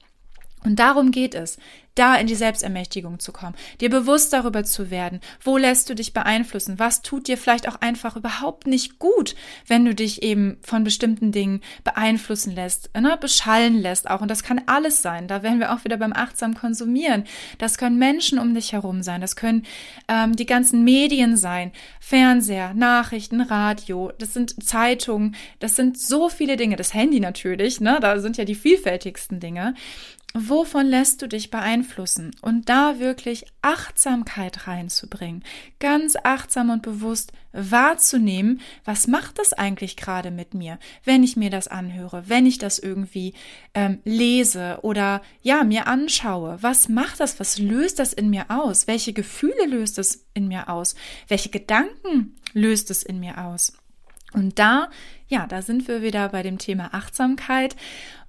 Und 0.63 0.78
darum 0.78 1.12
geht 1.12 1.36
es, 1.36 1.58
da 2.00 2.16
in 2.16 2.28
die 2.28 2.36
Selbstermächtigung 2.36 3.20
zu 3.20 3.34
kommen, 3.34 3.56
dir 3.82 3.89
bewusst 3.89 4.32
darüber 4.32 4.63
zu 4.63 4.89
werden, 4.89 5.20
wo 5.44 5.58
lässt 5.58 5.89
du 5.89 5.96
dich 5.96 6.13
beeinflussen, 6.13 6.80
was 6.80 7.01
tut 7.01 7.28
dir 7.28 7.38
vielleicht 7.38 7.68
auch 7.68 7.82
einfach 7.82 8.16
überhaupt 8.16 8.68
nicht 8.68 9.00
gut, 9.00 9.36
wenn 9.68 9.84
du 9.84 9.94
dich 9.94 10.24
eben 10.24 10.58
von 10.62 10.86
bestimmten 10.86 11.34
Dingen 11.34 11.62
beeinflussen 11.84 12.56
lässt, 12.56 12.89
ne, 12.98 13.18
beschallen 13.20 13.82
lässt 13.82 14.10
auch. 14.10 14.22
Und 14.22 14.32
das 14.32 14.44
kann 14.44 14.62
alles 14.66 15.01
sein. 15.01 15.28
Da 15.28 15.44
werden 15.44 15.60
wir 15.60 15.74
auch 15.74 15.84
wieder 15.84 15.98
beim 15.98 16.13
achtsam 16.13 16.54
konsumieren. 16.56 17.25
Das 17.58 17.78
können 17.78 18.00
Menschen 18.00 18.39
um 18.39 18.54
dich 18.54 18.72
herum 18.72 19.04
sein, 19.04 19.20
das 19.20 19.36
können 19.36 19.66
ähm, 20.08 20.36
die 20.36 20.46
ganzen 20.46 20.86
Medien 20.86 21.36
sein, 21.36 21.74
Fernseher, 22.00 22.74
Nachrichten, 22.74 23.42
Radio, 23.42 24.12
das 24.18 24.34
sind 24.34 24.63
Zeitungen, 24.63 25.36
das 25.60 25.75
sind 25.75 26.00
so 26.00 26.30
viele 26.30 26.56
Dinge, 26.56 26.78
das 26.78 26.94
Handy 26.94 27.20
natürlich, 27.20 27.82
ne, 27.82 28.00
da 28.00 28.20
sind 28.20 28.38
ja 28.38 28.46
die 28.46 28.56
vielfältigsten 28.56 29.42
Dinge. 29.42 29.74
Wovon 30.36 30.86
lässt 30.86 31.24
du 31.24 31.27
dich 31.27 31.50
beeinflussen? 31.50 32.36
Und 32.41 32.69
da 32.69 33.00
wirklich 33.00 33.48
Achtsamkeit 33.63 34.67
reinzubringen, 34.67 35.43
ganz 35.79 36.15
achtsam 36.21 36.69
und 36.69 36.83
bewusst 36.83 37.31
wahrzunehmen, 37.51 38.62
was 38.86 39.07
macht 39.07 39.39
das 39.39 39.53
eigentlich 39.53 39.98
gerade 39.98 40.29
mit 40.29 40.53
mir, 40.53 40.77
wenn 41.03 41.24
ich 41.24 41.36
mir 41.36 41.50
das 41.50 41.67
anhöre, 41.67 42.25
wenn 42.27 42.45
ich 42.45 42.59
das 42.59 42.77
irgendwie 42.77 43.33
ähm, 43.74 44.01
lese 44.03 44.77
oder 44.83 45.24
ja, 45.41 45.63
mir 45.63 45.88
anschaue. 45.88 46.59
Was 46.62 46.89
macht 46.89 47.19
das? 47.19 47.39
Was 47.39 47.57
löst 47.57 47.98
das 47.98 48.13
in 48.13 48.29
mir 48.29 48.45
aus? 48.50 48.86
Welche 48.86 49.13
Gefühle 49.13 49.65
löst 49.65 49.98
es 49.98 50.27
in 50.36 50.48
mir 50.48 50.69
aus? 50.69 50.93
Welche 51.27 51.50
Gedanken 51.50 52.36
löst 52.53 52.91
es 52.91 53.01
in 53.01 53.19
mir 53.19 53.39
aus? 53.39 53.74
Und 54.33 54.59
da, 54.59 54.91
ja, 55.27 55.48
da 55.48 55.63
sind 55.63 55.88
wir 55.88 56.03
wieder 56.03 56.29
bei 56.29 56.43
dem 56.43 56.59
Thema 56.59 56.93
Achtsamkeit. 56.93 57.75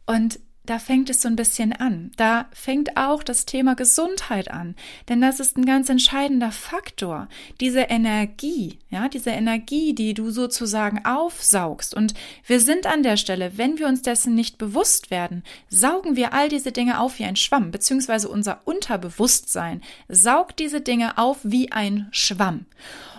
Und 0.06 0.40
da 0.66 0.78
fängt 0.78 1.10
es 1.10 1.22
so 1.22 1.28
ein 1.28 1.36
bisschen 1.36 1.72
an. 1.72 2.12
Da 2.16 2.46
fängt 2.52 2.96
auch 2.96 3.22
das 3.22 3.46
Thema 3.46 3.74
Gesundheit 3.74 4.50
an. 4.50 4.76
Denn 5.08 5.20
das 5.20 5.40
ist 5.40 5.56
ein 5.56 5.64
ganz 5.64 5.88
entscheidender 5.88 6.52
Faktor. 6.52 7.28
Diese 7.60 7.80
Energie, 7.80 8.78
ja, 8.90 9.08
diese 9.08 9.30
Energie, 9.30 9.94
die 9.94 10.14
du 10.14 10.30
sozusagen 10.30 11.04
aufsaugst. 11.04 11.94
Und 11.94 12.14
wir 12.46 12.60
sind 12.60 12.86
an 12.86 13.02
der 13.02 13.16
Stelle, 13.16 13.56
wenn 13.56 13.78
wir 13.78 13.88
uns 13.88 14.02
dessen 14.02 14.34
nicht 14.34 14.58
bewusst 14.58 15.10
werden, 15.10 15.42
saugen 15.68 16.14
wir 16.14 16.34
all 16.34 16.48
diese 16.48 16.72
Dinge 16.72 17.00
auf 17.00 17.18
wie 17.18 17.24
ein 17.24 17.36
Schwamm, 17.36 17.70
beziehungsweise 17.70 18.28
unser 18.28 18.60
Unterbewusstsein 18.64 19.80
saugt 20.08 20.58
diese 20.58 20.80
Dinge 20.80 21.16
auf 21.18 21.38
wie 21.42 21.72
ein 21.72 22.08
Schwamm. 22.12 22.66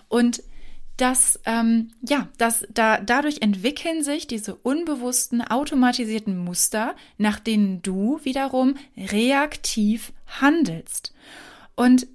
Und 0.08 0.44
dass 1.02 1.40
ähm, 1.46 1.92
ja, 2.08 2.30
dass 2.38 2.68
da 2.72 3.00
dadurch 3.00 3.42
entwickeln 3.42 4.04
sich 4.04 4.28
diese 4.28 4.54
unbewussten 4.54 5.42
automatisierten 5.42 6.38
Muster, 6.38 6.96
nach 7.18 7.40
denen 7.40 7.82
du 7.82 8.20
wiederum 8.24 8.76
reaktiv 8.96 10.14
handelst. 10.28 11.14
Und 11.76 12.06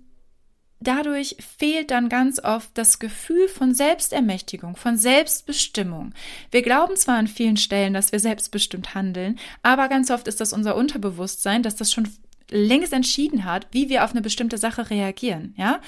dadurch 0.79 1.37
fehlt 1.59 1.91
dann 1.91 2.09
ganz 2.09 2.39
oft 2.39 2.71
das 2.75 3.01
Gefühl 3.01 3.49
von 3.49 3.75
Selbstermächtigung, 3.75 4.77
von 4.77 4.97
Selbstbestimmung. 4.97 6.13
Wir 6.53 6.63
glauben 6.63 6.95
zwar 6.95 7.17
an 7.17 7.27
vielen 7.27 7.57
Stellen, 7.57 7.93
dass 7.93 8.13
wir 8.13 8.21
selbstbestimmt 8.21 8.95
handeln, 8.95 9.37
aber 9.63 9.89
ganz 9.89 10.13
oft 10.13 10.29
ist 10.29 10.41
das 10.41 10.53
unser 10.53 10.77
Unterbewusstsein, 10.77 11.65
dass 11.65 11.75
das 11.75 11.91
schon 11.91 12.09
längst 12.51 12.93
entschieden 12.93 13.45
hat, 13.45 13.67
wie 13.73 13.89
wir 13.89 14.05
auf 14.05 14.13
eine 14.13 14.23
bestimmte 14.23 14.59
Sache 14.59 14.91
reagieren, 14.91 15.55
ja? 15.57 15.81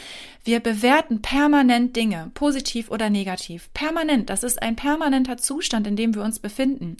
Wir 0.44 0.60
bewerten 0.60 1.22
permanent 1.22 1.94
Dinge, 1.94 2.30
positiv 2.34 2.90
oder 2.90 3.10
negativ. 3.10 3.70
Permanent, 3.74 4.30
das 4.30 4.42
ist 4.42 4.62
ein 4.62 4.76
permanenter 4.76 5.36
Zustand, 5.36 5.86
in 5.86 5.96
dem 5.96 6.14
wir 6.14 6.22
uns 6.22 6.38
befinden. 6.38 6.96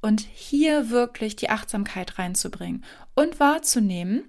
Und 0.00 0.20
hier 0.20 0.90
wirklich 0.90 1.36
die 1.36 1.48
Achtsamkeit 1.48 2.18
reinzubringen 2.18 2.84
und 3.14 3.38
wahrzunehmen, 3.38 4.24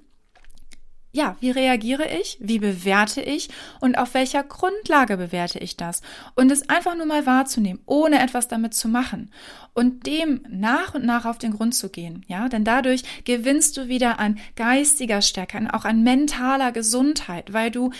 ja, 1.16 1.38
wie 1.42 1.52
reagiere 1.52 2.08
ich? 2.10 2.38
Wie 2.40 2.58
bewerte 2.58 3.22
ich? 3.22 3.50
Und 3.80 4.00
auf 4.00 4.16
welcher 4.16 4.44
Grundlage 4.44 5.16
bewerte 5.16 5.60
ich 5.60 5.78
das? 5.78 6.02
Und 6.34 6.52
es 6.52 6.68
einfach 6.70 6.96
nur 6.96 7.06
mal 7.06 7.28
wahrzunehmen, 7.28 7.84
ohne 7.86 8.20
etwas 8.20 8.48
damit 8.48 8.74
zu 8.74 8.88
machen. 8.88 9.32
Und 9.76 10.08
dem 10.08 10.44
nach 10.50 10.96
und 10.96 11.06
nach 11.06 11.26
auf 11.26 11.38
den 11.38 11.54
Grund 11.54 11.76
zu 11.76 11.90
gehen. 11.90 12.26
Ja, 12.28 12.50
denn 12.50 12.64
dadurch 12.64 13.04
gewinnst 13.26 13.78
du 13.78 13.88
wieder 13.88 14.20
an 14.20 14.40
geistiger 14.56 15.22
Stärke, 15.22 15.60
auch 15.72 15.86
an 15.86 16.02
mentaler 16.02 16.72
Gesundheit, 16.72 17.54
weil 17.54 17.70
du 17.70 17.92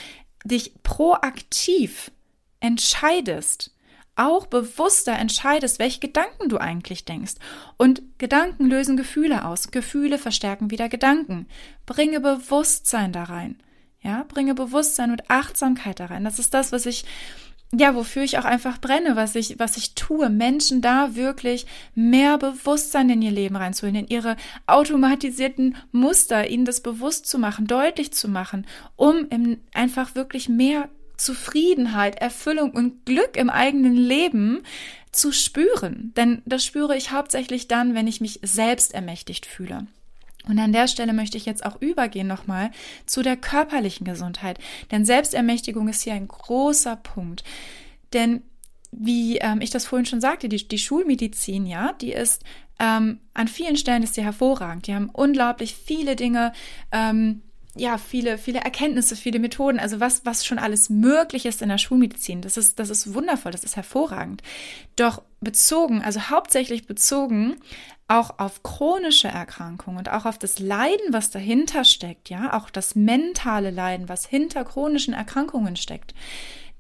dich 0.44 0.74
proaktiv 0.82 2.12
entscheidest, 2.62 3.76
auch 4.16 4.46
bewusster 4.46 5.14
entscheidest, 5.14 5.80
welche 5.80 6.00
Gedanken 6.00 6.50
du 6.50 6.58
eigentlich 6.58 7.06
denkst. 7.06 7.34
Und 7.78 8.02
Gedanken 8.20 8.66
lösen 8.66 8.98
Gefühle 8.98 9.46
aus. 9.46 9.72
Gefühle 9.72 10.20
verstärken 10.20 10.72
wieder 10.72 10.90
Gedanken. 10.90 11.48
Bringe 11.86 12.20
Bewusstsein 12.20 13.12
da 13.12 13.24
rein. 13.24 13.60
Ja, 14.02 14.26
bringe 14.28 14.54
Bewusstsein 14.54 15.12
und 15.12 15.30
Achtsamkeit 15.30 16.00
da 16.00 16.08
rein. 16.08 16.26
Das 16.26 16.38
ist 16.38 16.54
das, 16.54 16.72
was 16.72 16.86
ich, 16.86 17.06
ja, 17.72 17.96
wofür 17.96 18.24
ich 18.24 18.38
auch 18.38 18.46
einfach 18.46 18.80
brenne, 18.80 19.16
was 19.16 19.34
ich, 19.36 19.58
was 19.60 19.78
ich 19.78 19.96
tue. 19.96 20.30
Menschen 20.30 20.82
da 20.82 21.16
wirklich 21.16 21.66
mehr 21.96 22.38
Bewusstsein 22.38 23.10
in 23.10 23.22
ihr 23.22 23.32
Leben 23.32 23.56
reinzuholen, 23.56 23.96
in 23.96 24.08
ihre 24.08 24.36
automatisierten 24.68 25.76
Muster, 25.92 26.50
ihnen 26.50 26.66
das 26.66 26.82
bewusst 26.82 27.26
zu 27.28 27.40
machen, 27.40 27.66
deutlich 27.66 28.14
zu 28.14 28.28
machen, 28.28 28.68
um 28.96 29.28
einfach 29.74 30.14
wirklich 30.14 30.50
mehr 30.50 30.90
Zufriedenheit, 31.24 32.22
Erfüllung 32.22 32.72
und 32.72 33.06
Glück 33.06 33.38
im 33.38 33.50
eigenen 33.50 33.96
Leben 33.96 34.64
zu 35.12 35.32
spüren. 35.32 36.14
Denn 36.16 36.42
das 36.46 36.66
spüre 36.66 36.98
ich 36.98 37.12
hauptsächlich 37.12 37.68
dann, 37.68 37.96
wenn 37.96 38.08
ich 38.08 38.22
mich 38.22 38.40
selbst 38.44 38.94
ermächtigt 38.94 39.46
fühle. 39.46 39.88
Und 40.48 40.60
an 40.60 40.74
der 40.74 40.88
Stelle 40.88 41.14
möchte 41.14 41.38
ich 41.38 41.46
jetzt 41.46 41.66
auch 41.66 41.82
übergehen 41.82 42.28
nochmal 42.28 42.72
zu 43.06 43.22
der 43.22 43.38
körperlichen 43.38 44.06
Gesundheit. 44.06 44.60
Denn 44.92 45.06
Selbstermächtigung 45.06 45.88
ist 45.88 46.02
hier 46.02 46.14
ein 46.14 46.28
großer 46.28 46.98
Punkt. 46.98 47.44
Denn 48.12 48.44
wie 48.92 49.38
ähm, 49.38 49.62
ich 49.62 49.70
das 49.70 49.86
vorhin 49.86 50.06
schon 50.06 50.22
sagte, 50.22 50.50
die, 50.50 50.68
die 50.68 50.78
Schulmedizin, 50.78 51.66
ja, 51.66 51.94
die 51.94 52.12
ist 52.12 52.44
ähm, 52.80 53.20
an 53.34 53.48
vielen 53.48 53.78
Stellen 53.78 54.04
ist 54.04 54.16
sie 54.16 54.24
hervorragend. 54.24 54.88
Die 54.88 54.94
haben 54.94 55.10
unglaublich 55.10 55.76
viele 55.76 56.16
Dinge 56.16 56.54
ähm, 56.92 57.42
ja, 57.76 57.98
viele, 57.98 58.38
viele 58.38 58.60
Erkenntnisse, 58.60 59.16
viele 59.16 59.40
Methoden, 59.40 59.80
also 59.80 60.00
was, 60.00 60.26
was 60.26 60.46
schon 60.46 60.60
alles 60.60 60.90
möglich 60.90 61.46
ist 61.46 61.62
in 61.62 61.70
der 61.70 61.80
Schulmedizin. 61.80 62.42
Das 62.42 62.56
ist, 62.56 62.78
das 62.78 62.92
ist 62.92 63.16
wundervoll, 63.16 63.52
das 63.52 63.64
ist 63.64 63.76
hervorragend. 63.76 64.44
Doch 64.96 65.24
bezogen, 65.42 66.04
also 66.04 66.30
hauptsächlich 66.30 66.86
bezogen 66.86 67.56
auch 68.08 68.38
auf 68.38 68.62
chronische 68.62 69.28
Erkrankungen 69.28 69.98
und 69.98 70.10
auch 70.10 70.26
auf 70.26 70.38
das 70.38 70.60
Leiden, 70.60 71.12
was 71.12 71.32
dahinter 71.32 71.84
steckt, 71.84 72.30
ja, 72.30 72.54
auch 72.54 72.70
das 72.70 72.96
mentale 72.96 73.72
Leiden, 73.72 74.08
was 74.08 74.26
hinter 74.26 74.66
chronischen 74.66 75.14
Erkrankungen 75.14 75.76
steckt. 75.76 76.14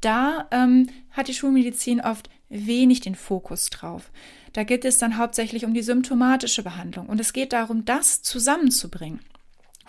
Da 0.02 0.48
ähm, 0.52 0.90
hat 1.12 1.28
die 1.28 1.34
Schulmedizin 1.34 2.02
oft 2.02 2.30
wenig 2.50 3.00
den 3.00 3.16
Fokus 3.16 3.70
drauf. 3.70 4.12
Da 4.52 4.64
geht 4.64 4.86
es 4.86 5.00
dann 5.00 5.18
hauptsächlich 5.18 5.66
um 5.66 5.74
die 5.74 5.82
symptomatische 5.82 6.62
Behandlung 6.62 7.08
und 7.08 7.20
es 7.20 7.34
geht 7.34 7.54
darum, 7.54 7.86
das 7.86 8.22
zusammenzubringen. 8.22 9.22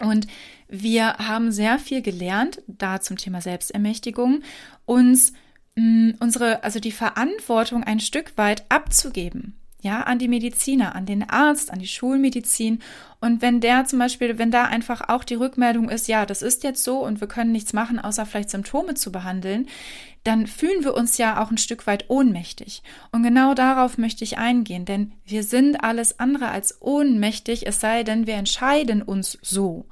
Und 0.00 0.26
wir 0.68 1.14
haben 1.18 1.52
sehr 1.52 1.78
viel 1.78 2.02
gelernt, 2.02 2.62
da 2.66 3.00
zum 3.00 3.16
Thema 3.16 3.40
Selbstermächtigung, 3.40 4.42
uns 4.84 5.32
mm, 5.76 6.12
unsere, 6.20 6.64
also 6.64 6.80
die 6.80 6.92
Verantwortung 6.92 7.84
ein 7.84 8.00
Stück 8.00 8.36
weit 8.36 8.64
abzugeben. 8.70 9.54
Ja, 9.84 10.00
an 10.00 10.18
die 10.18 10.28
Mediziner, 10.28 10.94
an 10.94 11.04
den 11.04 11.28
Arzt, 11.28 11.70
an 11.70 11.78
die 11.78 11.86
Schulmedizin. 11.86 12.78
Und 13.20 13.42
wenn 13.42 13.60
der 13.60 13.84
zum 13.84 13.98
Beispiel, 13.98 14.38
wenn 14.38 14.50
da 14.50 14.64
einfach 14.64 15.10
auch 15.10 15.24
die 15.24 15.34
Rückmeldung 15.34 15.90
ist, 15.90 16.08
ja, 16.08 16.24
das 16.24 16.40
ist 16.40 16.64
jetzt 16.64 16.82
so 16.82 17.04
und 17.04 17.20
wir 17.20 17.28
können 17.28 17.52
nichts 17.52 17.74
machen, 17.74 17.98
außer 17.98 18.24
vielleicht 18.24 18.48
Symptome 18.48 18.94
zu 18.94 19.12
behandeln, 19.12 19.68
dann 20.22 20.46
fühlen 20.46 20.84
wir 20.84 20.94
uns 20.94 21.18
ja 21.18 21.42
auch 21.42 21.50
ein 21.50 21.58
Stück 21.58 21.86
weit 21.86 22.06
ohnmächtig. 22.08 22.82
Und 23.12 23.24
genau 23.24 23.52
darauf 23.52 23.98
möchte 23.98 24.24
ich 24.24 24.38
eingehen, 24.38 24.86
denn 24.86 25.12
wir 25.26 25.42
sind 25.42 25.84
alles 25.84 26.18
andere 26.18 26.48
als 26.48 26.80
ohnmächtig, 26.80 27.66
es 27.66 27.78
sei 27.78 28.04
denn, 28.04 28.26
wir 28.26 28.36
entscheiden 28.36 29.02
uns 29.02 29.36
so. 29.42 29.84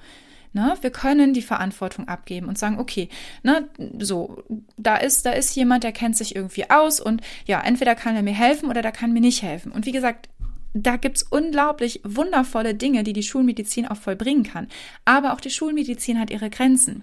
Ne? 0.53 0.77
Wir 0.81 0.91
können 0.91 1.33
die 1.33 1.43
Verantwortung 1.43 2.09
abgeben 2.09 2.49
und 2.49 2.59
sagen, 2.59 2.79
okay, 2.79 3.09
ne, 3.43 3.69
so, 3.99 4.43
da 4.77 4.97
ist, 4.97 5.25
da 5.25 5.33
ist 5.33 5.55
jemand, 5.57 5.85
der 5.85 5.93
kennt 5.93 6.17
sich 6.17 6.37
irgendwie 6.37 6.69
aus 6.71 7.01
und 7.01 7.23
ja, 7.47 7.61
entweder 7.61 7.95
kann 7.95 8.17
er 8.17 8.23
mir 8.23 8.35
helfen 8.35 8.69
oder 8.69 8.83
der 8.83 8.93
kann 8.93 9.13
mir 9.13 9.21
nicht 9.21 9.43
helfen. 9.43 9.73
Und 9.73 9.87
wie 9.87 9.93
gesagt, 9.93 10.29
da 10.75 10.97
gibt's 10.97 11.23
unglaublich 11.23 12.01
wundervolle 12.05 12.75
Dinge, 12.75 13.03
die 13.03 13.13
die 13.13 13.23
Schulmedizin 13.23 13.87
auch 13.87 13.97
vollbringen 13.97 14.45
kann. 14.45 14.69
Aber 15.05 15.33
auch 15.33 15.41
die 15.41 15.51
Schulmedizin 15.51 16.19
hat 16.19 16.31
ihre 16.31 16.51
Grenzen. 16.51 17.03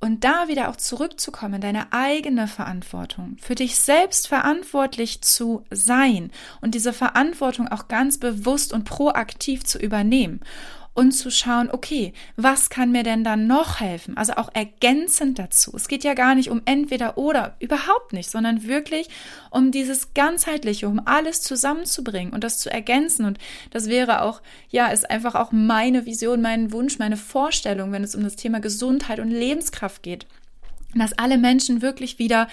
Und 0.00 0.24
da 0.24 0.48
wieder 0.48 0.68
auch 0.68 0.76
zurückzukommen, 0.76 1.60
deine 1.60 1.92
eigene 1.92 2.48
Verantwortung, 2.48 3.36
für 3.40 3.54
dich 3.54 3.76
selbst 3.76 4.26
verantwortlich 4.26 5.22
zu 5.22 5.64
sein 5.70 6.32
und 6.60 6.74
diese 6.74 6.92
Verantwortung 6.92 7.68
auch 7.68 7.86
ganz 7.86 8.18
bewusst 8.18 8.72
und 8.72 8.82
proaktiv 8.82 9.62
zu 9.62 9.78
übernehmen 9.78 10.40
und 10.94 11.12
zu 11.12 11.30
schauen, 11.30 11.70
okay, 11.70 12.12
was 12.36 12.68
kann 12.68 12.92
mir 12.92 13.02
denn 13.02 13.24
dann 13.24 13.46
noch 13.46 13.80
helfen? 13.80 14.16
Also 14.16 14.34
auch 14.34 14.50
ergänzend 14.52 15.38
dazu. 15.38 15.72
Es 15.74 15.88
geht 15.88 16.04
ja 16.04 16.12
gar 16.14 16.34
nicht 16.34 16.50
um 16.50 16.60
entweder 16.66 17.16
oder, 17.16 17.56
überhaupt 17.60 18.12
nicht, 18.12 18.30
sondern 18.30 18.66
wirklich 18.66 19.08
um 19.50 19.70
dieses 19.70 20.12
ganzheitliche, 20.12 20.88
um 20.88 21.00
alles 21.06 21.40
zusammenzubringen 21.40 22.34
und 22.34 22.44
das 22.44 22.58
zu 22.58 22.70
ergänzen. 22.70 23.24
Und 23.24 23.38
das 23.70 23.88
wäre 23.88 24.22
auch, 24.22 24.42
ja, 24.68 24.88
ist 24.88 25.10
einfach 25.10 25.34
auch 25.34 25.50
meine 25.50 26.04
Vision, 26.04 26.42
mein 26.42 26.72
Wunsch, 26.72 26.98
meine 26.98 27.16
Vorstellung, 27.16 27.92
wenn 27.92 28.04
es 28.04 28.14
um 28.14 28.22
das 28.22 28.36
Thema 28.36 28.60
Gesundheit 28.60 29.18
und 29.18 29.30
Lebenskraft 29.30 30.02
geht. 30.02 30.26
Dass 30.94 31.14
alle 31.14 31.38
Menschen 31.38 31.80
wirklich 31.80 32.18
wieder 32.18 32.48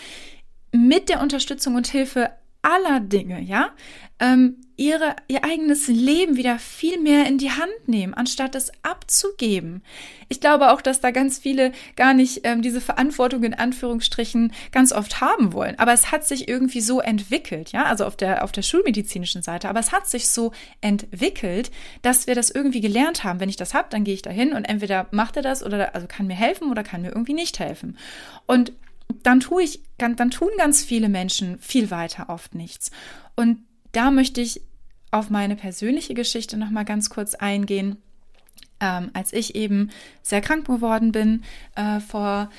mit 0.72 1.10
der 1.10 1.22
Unterstützung 1.22 1.76
und 1.76 1.88
Hilfe 1.88 2.32
aller 2.62 3.00
Dinge, 3.00 3.42
ja, 3.42 3.72
ähm, 4.20 4.58
ihre, 4.80 5.16
ihr 5.28 5.44
eigenes 5.44 5.88
Leben 5.88 6.38
wieder 6.38 6.58
viel 6.58 7.00
mehr 7.02 7.28
in 7.28 7.38
die 7.38 7.52
Hand 7.52 7.88
nehmen, 7.88 8.14
anstatt 8.14 8.56
es 8.56 8.72
abzugeben. 8.82 9.84
Ich 10.30 10.40
glaube 10.40 10.72
auch, 10.72 10.82
dass 10.82 11.02
da 11.02 11.12
ganz 11.12 11.38
viele 11.38 11.74
gar 11.98 12.14
nicht 12.14 12.42
ähm, 12.46 12.62
diese 12.62 12.80
Verantwortung 12.80 13.44
in 13.44 13.54
Anführungsstrichen 13.54 14.54
ganz 14.72 14.94
oft 14.94 15.20
haben 15.20 15.52
wollen. 15.52 15.78
Aber 15.80 15.92
es 15.92 16.14
hat 16.14 16.26
sich 16.26 16.48
irgendwie 16.48 16.80
so 16.80 17.02
entwickelt, 17.02 17.74
ja, 17.74 17.84
also 17.84 18.06
auf 18.06 18.16
der, 18.16 18.46
auf 18.46 18.54
der 18.54 18.62
schulmedizinischen 18.62 19.42
Seite, 19.42 19.68
aber 19.68 19.82
es 19.82 19.92
hat 19.92 20.08
sich 20.08 20.30
so 20.30 20.54
entwickelt, 20.80 21.72
dass 22.02 22.28
wir 22.28 22.36
das 22.36 22.50
irgendwie 22.50 22.82
gelernt 22.82 23.26
haben. 23.26 23.42
Wenn 23.42 23.50
ich 23.50 23.58
das 23.58 23.74
habe, 23.74 23.90
dann 23.90 24.06
gehe 24.06 24.14
ich 24.14 24.22
dahin 24.22 24.54
und 24.54 24.64
entweder 24.64 25.08
macht 25.12 25.36
er 25.36 25.44
das 25.44 25.62
oder 25.62 25.94
also 25.94 26.08
kann 26.08 26.28
mir 26.28 26.36
helfen 26.36 26.72
oder 26.72 26.84
kann 26.84 27.02
mir 27.02 27.10
irgendwie 27.10 27.34
nicht 27.34 27.60
helfen. 27.60 27.98
Und 28.46 28.72
dann 29.24 29.42
tue 29.42 29.64
ich, 29.64 29.82
dann 29.98 30.16
tun 30.16 30.50
ganz 30.58 30.84
viele 30.84 31.10
Menschen 31.10 31.58
viel 31.60 31.92
weiter 31.92 32.30
oft 32.30 32.56
nichts. 32.56 32.92
Und 33.36 33.58
da 33.92 34.12
möchte 34.12 34.42
ich 34.42 34.62
auf 35.12 35.30
meine 35.30 35.56
persönliche 35.56 36.14
Geschichte 36.14 36.58
noch 36.58 36.70
mal 36.70 36.86
ganz 36.86 37.10
kurz 37.10 37.36
eingehen. 37.36 37.98
Ähm, 38.80 39.10
als 39.14 39.34
ich 39.34 39.56
eben 39.56 39.90
sehr 40.22 40.42
krank 40.42 40.66
geworden 40.66 41.12
bin, 41.12 41.44
äh, 41.76 42.00
vor 42.00 42.50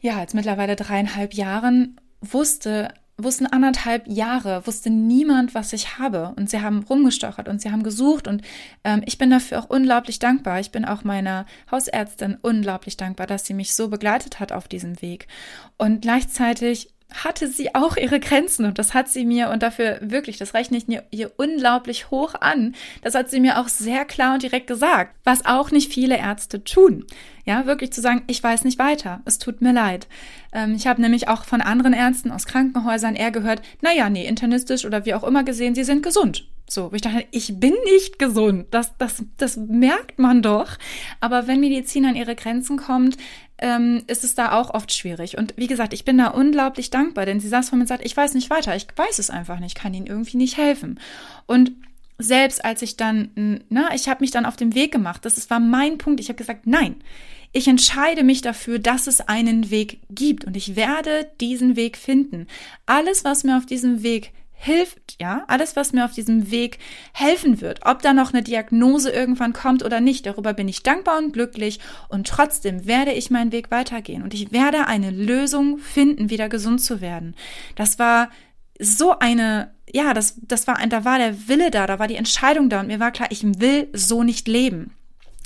ja, 0.00 0.20
jetzt 0.20 0.34
mittlerweile 0.34 0.76
dreieinhalb 0.76 1.34
Jahren, 1.34 2.00
wusste 2.20 2.92
wussten 3.18 3.46
anderthalb 3.46 4.06
Jahre, 4.08 4.66
wusste 4.66 4.90
niemand, 4.90 5.54
was 5.54 5.72
ich 5.72 5.98
habe. 5.98 6.34
Und 6.36 6.50
sie 6.50 6.60
haben 6.60 6.82
rumgestochert 6.82 7.48
und 7.48 7.62
sie 7.62 7.72
haben 7.72 7.82
gesucht. 7.82 8.28
Und 8.28 8.42
ähm, 8.84 9.02
ich 9.06 9.16
bin 9.16 9.30
dafür 9.30 9.58
auch 9.58 9.70
unglaublich 9.70 10.18
dankbar. 10.18 10.60
Ich 10.60 10.70
bin 10.70 10.84
auch 10.84 11.02
meiner 11.02 11.46
Hausärztin 11.70 12.36
unglaublich 12.42 12.96
dankbar, 12.96 13.26
dass 13.26 13.46
sie 13.46 13.54
mich 13.54 13.74
so 13.74 13.88
begleitet 13.88 14.38
hat 14.38 14.52
auf 14.52 14.68
diesem 14.68 15.00
Weg. 15.00 15.28
Und 15.78 16.02
gleichzeitig 16.02 16.92
hatte 17.12 17.48
sie 17.48 17.74
auch 17.74 17.96
ihre 17.96 18.20
Grenzen 18.20 18.64
und 18.66 18.78
das 18.78 18.92
hat 18.92 19.08
sie 19.08 19.24
mir 19.24 19.50
und 19.50 19.62
dafür 19.62 19.98
wirklich, 20.00 20.38
das 20.38 20.54
rechne 20.54 20.78
ich 20.78 20.86
ihr 21.10 21.32
unglaublich 21.36 22.10
hoch 22.10 22.34
an. 22.40 22.74
Das 23.02 23.14
hat 23.14 23.30
sie 23.30 23.40
mir 23.40 23.60
auch 23.60 23.68
sehr 23.68 24.04
klar 24.04 24.34
und 24.34 24.42
direkt 24.42 24.66
gesagt, 24.66 25.14
was 25.24 25.46
auch 25.46 25.70
nicht 25.70 25.92
viele 25.92 26.18
Ärzte 26.18 26.64
tun. 26.64 27.06
Ja, 27.44 27.64
wirklich 27.66 27.92
zu 27.92 28.00
sagen, 28.00 28.22
ich 28.26 28.42
weiß 28.42 28.64
nicht 28.64 28.78
weiter, 28.78 29.20
es 29.24 29.38
tut 29.38 29.62
mir 29.62 29.72
leid. 29.72 30.08
Ähm, 30.52 30.74
ich 30.74 30.88
habe 30.88 31.00
nämlich 31.00 31.28
auch 31.28 31.44
von 31.44 31.60
anderen 31.60 31.92
Ärzten 31.92 32.32
aus 32.32 32.46
Krankenhäusern 32.46 33.14
eher 33.14 33.30
gehört, 33.30 33.62
naja, 33.82 34.10
nee, 34.10 34.26
internistisch 34.26 34.84
oder 34.84 35.04
wie 35.06 35.14
auch 35.14 35.22
immer 35.24 35.44
gesehen, 35.44 35.76
sie 35.76 35.84
sind 35.84 36.02
gesund. 36.02 36.48
So, 36.68 36.90
ich 36.92 37.02
dachte, 37.02 37.24
ich 37.30 37.60
bin 37.60 37.74
nicht 37.84 38.18
gesund. 38.18 38.66
Das, 38.72 38.96
das, 38.98 39.22
das 39.38 39.56
merkt 39.56 40.18
man 40.18 40.42
doch. 40.42 40.78
Aber 41.20 41.46
wenn 41.46 41.60
Medizin 41.60 42.04
an 42.06 42.16
ihre 42.16 42.34
Grenzen 42.34 42.76
kommt, 42.76 43.16
ähm, 43.58 44.02
ist 44.06 44.24
es 44.24 44.34
da 44.34 44.52
auch 44.52 44.74
oft 44.74 44.92
schwierig. 44.92 45.38
Und 45.38 45.54
wie 45.56 45.66
gesagt, 45.66 45.92
ich 45.92 46.04
bin 46.04 46.18
da 46.18 46.28
unglaublich 46.28 46.90
dankbar, 46.90 47.26
denn 47.26 47.40
sie 47.40 47.48
saß 47.48 47.70
vor 47.70 47.76
mir 47.76 47.82
und 47.82 47.88
sagt, 47.88 48.04
ich 48.04 48.16
weiß 48.16 48.34
nicht 48.34 48.50
weiter, 48.50 48.76
ich 48.76 48.86
weiß 48.94 49.18
es 49.18 49.30
einfach 49.30 49.60
nicht, 49.60 49.74
kann 49.74 49.94
ihnen 49.94 50.06
irgendwie 50.06 50.36
nicht 50.36 50.56
helfen. 50.56 51.00
Und 51.46 51.72
selbst 52.18 52.64
als 52.64 52.82
ich 52.82 52.96
dann, 52.96 53.62
na, 53.68 53.94
ich 53.94 54.08
habe 54.08 54.22
mich 54.22 54.30
dann 54.30 54.46
auf 54.46 54.56
den 54.56 54.74
Weg 54.74 54.92
gemacht, 54.92 55.24
das 55.24 55.50
war 55.50 55.60
mein 55.60 55.98
Punkt, 55.98 56.20
ich 56.20 56.28
habe 56.28 56.38
gesagt, 56.38 56.66
nein, 56.66 56.96
ich 57.52 57.68
entscheide 57.68 58.22
mich 58.22 58.42
dafür, 58.42 58.78
dass 58.78 59.06
es 59.06 59.20
einen 59.20 59.70
Weg 59.70 60.00
gibt 60.10 60.44
und 60.44 60.56
ich 60.56 60.76
werde 60.76 61.30
diesen 61.40 61.76
Weg 61.76 61.96
finden. 61.96 62.46
Alles, 62.84 63.24
was 63.24 63.44
mir 63.44 63.56
auf 63.56 63.66
diesem 63.66 64.02
Weg 64.02 64.32
hilft, 64.58 65.16
ja, 65.20 65.44
alles, 65.48 65.76
was 65.76 65.92
mir 65.92 66.04
auf 66.04 66.12
diesem 66.12 66.50
Weg 66.50 66.78
helfen 67.12 67.60
wird, 67.60 67.80
ob 67.84 68.02
da 68.02 68.12
noch 68.12 68.32
eine 68.32 68.42
Diagnose 68.42 69.10
irgendwann 69.10 69.52
kommt 69.52 69.84
oder 69.84 70.00
nicht, 70.00 70.26
darüber 70.26 70.54
bin 70.54 70.66
ich 70.66 70.82
dankbar 70.82 71.18
und 71.18 71.32
glücklich 71.32 71.78
und 72.08 72.26
trotzdem 72.26 72.86
werde 72.86 73.12
ich 73.12 73.30
meinen 73.30 73.52
Weg 73.52 73.70
weitergehen 73.70 74.22
und 74.22 74.34
ich 74.34 74.52
werde 74.52 74.86
eine 74.86 75.10
Lösung 75.10 75.78
finden, 75.78 76.30
wieder 76.30 76.48
gesund 76.48 76.80
zu 76.80 77.00
werden. 77.00 77.36
Das 77.76 77.98
war 77.98 78.30
so 78.80 79.18
eine, 79.18 79.72
ja, 79.92 80.14
das, 80.14 80.38
das 80.42 80.66
war 80.66 80.76
ein, 80.76 80.90
da 80.90 81.04
war 81.04 81.18
der 81.18 81.48
Wille 81.48 81.70
da, 81.70 81.86
da 81.86 81.98
war 81.98 82.08
die 82.08 82.16
Entscheidung 82.16 82.68
da 82.68 82.80
und 82.80 82.88
mir 82.88 83.00
war 83.00 83.12
klar, 83.12 83.28
ich 83.30 83.44
will 83.60 83.88
so 83.92 84.22
nicht 84.22 84.48
leben 84.48 84.96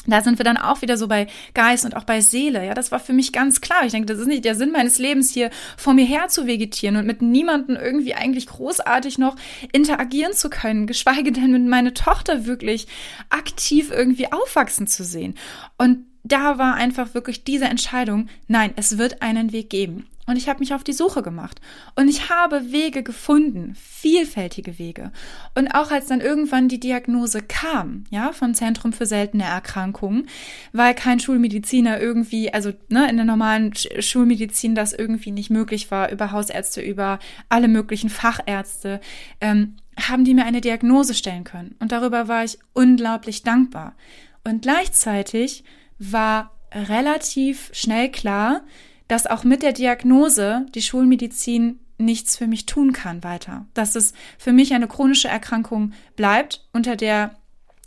da 0.07 0.23
sind 0.23 0.39
wir 0.39 0.45
dann 0.45 0.57
auch 0.57 0.83
wieder 0.83 0.97
so 0.97 1.09
bei 1.09 1.27
Geist 1.55 1.85
und 1.85 1.97
auch 1.97 2.05
bei 2.05 2.21
Seele. 2.21 2.65
Ja, 2.65 2.75
das 2.75 2.91
war 2.91 3.01
für 3.01 3.13
mich 3.13 3.33
ganz 3.33 3.61
klar. 3.61 3.85
Ich 3.85 3.93
denke, 3.93 4.07
das 4.07 4.19
ist 4.19 4.27
nicht 4.27 4.45
der 4.45 4.55
Sinn 4.55 4.73
meines 4.73 4.99
Lebens, 4.99 5.31
hier 5.31 5.51
vor 5.77 5.95
mir 5.95 6.05
her 6.05 6.29
zu 6.29 6.47
vegetieren 6.47 6.97
und 6.97 7.07
mit 7.07 7.23
niemandem 7.23 7.77
irgendwie 7.77 8.15
eigentlich 8.15 8.47
großartig 8.47 9.19
noch 9.19 9.37
interagieren 9.73 10.33
zu 10.33 10.49
können, 10.49 10.87
geschweige 10.87 11.33
denn 11.33 11.53
mit 11.53 11.67
meiner 11.67 11.95
Tochter 11.95 12.47
wirklich 12.47 12.87
aktiv 13.29 13.91
irgendwie 13.91 14.33
aufwachsen 14.33 14.87
zu 14.87 15.05
sehen. 15.05 15.35
Und 15.77 16.07
da 16.23 16.59
war 16.59 16.75
einfach 16.75 17.15
wirklich 17.15 17.45
diese 17.45 17.65
Entscheidung, 17.67 18.29
nein, 18.47 18.73
es 18.77 18.99
wird 18.99 19.23
einen 19.23 19.53
Weg 19.53 19.71
geben. 19.71 20.07
Und 20.31 20.37
ich 20.37 20.49
habe 20.49 20.61
mich 20.61 20.73
auf 20.75 20.85
die 20.85 20.93
Suche 20.93 21.23
gemacht. 21.23 21.61
Und 21.97 22.07
ich 22.07 22.31
habe 22.31 22.71
Wege 22.71 23.03
gefunden, 23.03 23.75
vielfältige 23.75 24.79
Wege. 24.79 25.11
Und 25.57 25.75
auch 25.75 25.91
als 25.91 26.07
dann 26.07 26.21
irgendwann 26.21 26.69
die 26.69 26.79
Diagnose 26.79 27.43
kam, 27.43 28.05
ja, 28.11 28.31
vom 28.31 28.55
Zentrum 28.55 28.93
für 28.93 29.07
seltene 29.07 29.43
Erkrankungen, 29.43 30.29
weil 30.73 30.95
kein 30.95 31.19
Schulmediziner 31.19 32.01
irgendwie, 32.01 32.55
also 32.55 32.73
ne, 32.89 33.11
in 33.11 33.17
der 33.17 33.25
normalen 33.25 33.75
Schulmedizin 33.75 34.77
das 34.77 34.93
irgendwie 34.93 35.33
nicht 35.33 35.51
möglich 35.51 35.91
war, 35.91 36.13
über 36.13 36.31
Hausärzte, 36.31 36.81
über 36.81 37.19
alle 37.49 37.67
möglichen 37.67 38.09
Fachärzte, 38.09 39.01
ähm, 39.41 39.75
haben 39.99 40.25
die 40.25 40.35
mir 40.35 40.45
eine 40.45 40.61
Diagnose 40.61 41.15
stellen 41.15 41.43
können. 41.43 41.75
Und 41.81 41.91
darüber 41.91 42.29
war 42.29 42.45
ich 42.45 42.61
unglaublich 42.73 43.43
dankbar. 43.43 43.97
Und 44.45 44.63
gleichzeitig 44.63 45.65
war 45.99 46.53
relativ 46.73 47.71
schnell 47.73 48.13
klar, 48.13 48.63
dass 49.11 49.27
auch 49.27 49.43
mit 49.43 49.63
der 49.63 49.73
Diagnose 49.73 50.67
die 50.73 50.83
Schulmedizin 50.83 51.81
nichts 51.99 52.37
für 52.37 52.47
mich 52.47 52.67
tun 52.67 52.93
kann 52.93 53.25
weiter. 53.25 53.67
Dass 53.75 53.97
es 53.97 54.15
für 54.39 54.53
mich 54.53 54.73
eine 54.73 54.87
chronische 54.87 55.27
Erkrankung 55.27 55.93
bleibt, 56.15 56.65
unter 56.73 56.95
der, 56.95 57.35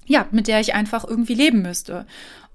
ja, 0.06 0.28
mit 0.32 0.48
der 0.48 0.60
ich 0.60 0.74
einfach 0.74 1.06
irgendwie 1.08 1.34
leben 1.34 1.62
müsste. 1.62 2.06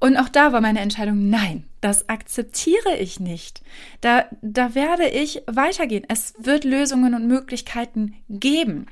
Und 0.01 0.19
auch 0.19 0.29
da 0.29 0.53
war 0.53 0.61
meine 0.61 0.81
Entscheidung, 0.81 1.31
nein, 1.31 1.65
das 1.81 2.11
akzeptiere 2.11 2.97
ich 2.99 3.21
nicht. 3.21 3.63
Da, 4.03 4.27
da 4.43 4.75
werde 4.75 5.09
ich 5.09 5.43
weitergehen. 5.47 6.05
Es 6.07 6.35
wird 6.39 6.65
Lösungen 6.65 7.15
und 7.15 7.27
Möglichkeiten 7.27 8.17
geben. 8.29 8.87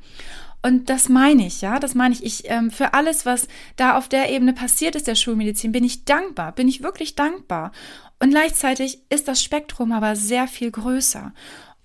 Und 0.63 0.91
das 0.91 1.09
meine 1.09 1.47
ich, 1.47 1.61
ja, 1.61 1.79
das 1.79 1.95
meine 1.95 2.15
ich. 2.15 2.25
Ich 2.25 2.51
ähm, 2.51 2.73
für 2.73 2.93
alles, 2.93 3.25
was 3.25 3.47
da 3.77 3.97
auf 3.97 4.09
der 4.09 4.31
Ebene 4.31 4.53
passiert 4.53 4.97
ist, 4.97 5.07
der 5.07 5.15
Schulmedizin, 5.15 5.71
bin 5.71 5.85
ich 5.85 6.05
dankbar, 6.07 6.51
bin 6.51 6.67
ich 6.67 6.83
wirklich 6.83 7.15
dankbar. 7.15 7.71
Und 8.19 8.31
gleichzeitig 8.31 9.01
ist 9.11 9.29
das 9.29 9.43
Spektrum 9.43 9.93
aber 9.93 10.17
sehr 10.17 10.49
viel 10.49 10.71
größer. 10.71 11.33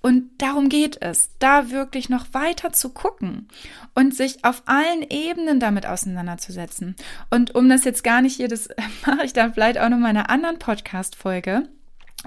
Und 0.02 0.30
darum 0.39 0.70
geht 0.70 1.00
es, 1.02 1.30
da 1.38 1.70
wirklich 1.70 2.10
noch 2.10 2.34
weiter 2.34 2.74
zu 2.74 2.89
gucken 2.89 3.48
und 3.94 4.15
sich 4.15 4.44
auf 4.44 4.63
allen 4.65 5.04
Ebenen 5.08 5.60
damit 5.60 5.86
auseinanderzusetzen. 5.86 6.96
Und 7.30 7.54
um 7.54 7.70
das 7.70 7.84
jetzt 7.84 8.04
gar 8.04 8.22
nicht 8.22 8.36
hier, 8.36 8.48
das 8.48 8.70
mache 9.06 9.26
ich 9.26 9.34
dann 9.34 9.54
vielleicht 9.54 9.78
auch 9.78 9.89
noch 9.89 9.98
in 9.98 10.06
einer 10.06 10.30
anderen 10.30 10.58
Podcast-Folge. 10.58 11.70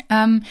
Ähm, 0.09 0.45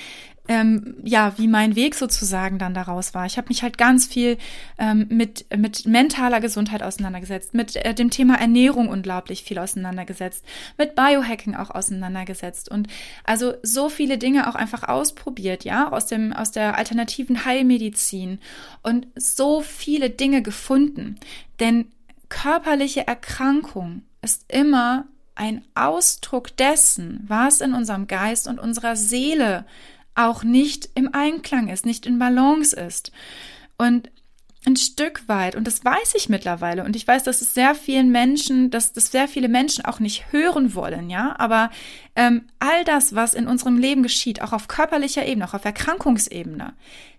ähm, 0.47 0.95
ja, 1.03 1.33
wie 1.37 1.47
mein 1.47 1.75
Weg 1.75 1.95
sozusagen 1.95 2.59
dann 2.59 2.73
daraus 2.73 3.13
war. 3.13 3.25
Ich 3.25 3.37
habe 3.37 3.47
mich 3.47 3.63
halt 3.63 3.77
ganz 3.77 4.07
viel 4.07 4.37
ähm, 4.77 5.07
mit, 5.09 5.45
mit 5.55 5.85
mentaler 5.85 6.41
Gesundheit 6.41 6.83
auseinandergesetzt, 6.83 7.53
mit 7.53 7.77
äh, 7.77 7.93
dem 7.93 8.09
Thema 8.09 8.35
Ernährung 8.35 8.89
unglaublich 8.89 9.43
viel 9.43 9.57
auseinandergesetzt, 9.57 10.43
mit 10.77 10.95
Biohacking 10.95 11.55
auch 11.55 11.69
auseinandergesetzt 11.69 12.69
und 12.69 12.87
also 13.23 13.53
so 13.63 13.87
viele 13.87 14.17
Dinge 14.17 14.49
auch 14.49 14.55
einfach 14.55 14.83
ausprobiert, 14.83 15.63
ja, 15.63 15.89
aus 15.91 16.07
dem, 16.07 16.33
aus 16.33 16.51
der 16.51 16.77
alternativen 16.77 17.45
Heilmedizin 17.45 18.39
und 18.81 19.07
so 19.15 19.61
viele 19.61 20.09
Dinge 20.09 20.41
gefunden. 20.41 21.15
Denn 21.61 21.87
körperliche 22.27 23.07
Erkrankung 23.07 24.01
ist 24.21 24.51
immer 24.51 25.05
ein 25.35 25.63
Ausdruck 25.73 26.55
dessen, 26.57 27.23
was 27.27 27.61
in 27.61 27.73
unserem 27.73 28.07
Geist 28.07 28.47
und 28.47 28.59
unserer 28.59 28.95
Seele 28.95 29.65
auch 30.15 30.43
nicht 30.43 30.89
im 30.95 31.13
Einklang 31.13 31.69
ist, 31.69 31.85
nicht 31.85 32.05
in 32.05 32.19
Balance 32.19 32.75
ist. 32.75 33.11
Und 33.77 34.09
ein 34.65 34.75
Stück 34.77 35.27
weit, 35.27 35.55
und 35.55 35.67
das 35.67 35.83
weiß 35.83 36.13
ich 36.15 36.29
mittlerweile, 36.29 36.83
und 36.85 36.95
ich 36.95 37.05
weiß, 37.05 37.23
dass 37.23 37.41
es 37.41 37.53
sehr 37.53 37.75
vielen 37.75 38.11
Menschen, 38.11 38.71
dass 38.71 38.93
das 38.93 39.11
sehr 39.11 39.27
viele 39.27 39.49
Menschen 39.49 39.83
auch 39.83 39.99
nicht 39.99 40.31
hören 40.31 40.73
wollen, 40.73 41.09
ja, 41.09 41.35
aber 41.37 41.69
ähm, 42.15 42.43
all 42.59 42.85
das, 42.85 43.13
was 43.13 43.33
in 43.33 43.47
unserem 43.47 43.77
Leben 43.77 44.03
geschieht, 44.03 44.41
auch 44.41 44.53
auf 44.53 44.69
körperlicher 44.69 45.25
Ebene, 45.25 45.45
auch 45.45 45.53
auf 45.53 45.65
Erkrankungsebene, 45.65 46.73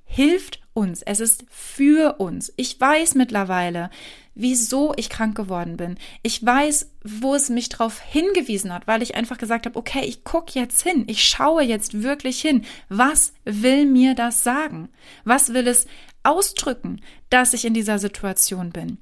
hilft 0.04 0.60
uns. 0.72 1.02
Es 1.02 1.20
ist 1.20 1.44
für 1.50 2.18
uns. 2.18 2.52
Ich 2.56 2.80
weiß 2.80 3.14
mittlerweile, 3.14 3.90
wieso 4.34 4.92
ich 4.96 5.10
krank 5.10 5.36
geworden 5.36 5.76
bin. 5.76 5.96
Ich 6.22 6.44
weiß, 6.44 6.90
wo 7.04 7.34
es 7.34 7.50
mich 7.50 7.68
darauf 7.68 8.00
hingewiesen 8.00 8.72
hat, 8.72 8.86
weil 8.86 9.02
ich 9.02 9.14
einfach 9.14 9.38
gesagt 9.38 9.66
habe, 9.66 9.78
okay, 9.78 10.04
ich 10.04 10.24
gucke 10.24 10.58
jetzt 10.58 10.82
hin, 10.82 11.04
ich 11.06 11.22
schaue 11.22 11.62
jetzt 11.62 12.02
wirklich 12.02 12.40
hin. 12.40 12.64
Was 12.88 13.32
will 13.44 13.86
mir 13.86 14.14
das 14.14 14.42
sagen? 14.42 14.88
Was 15.24 15.54
will 15.54 15.68
es 15.68 15.86
ausdrücken, 16.24 17.00
dass 17.30 17.52
ich 17.52 17.64
in 17.64 17.74
dieser 17.74 17.98
Situation 17.98 18.70
bin? 18.70 18.98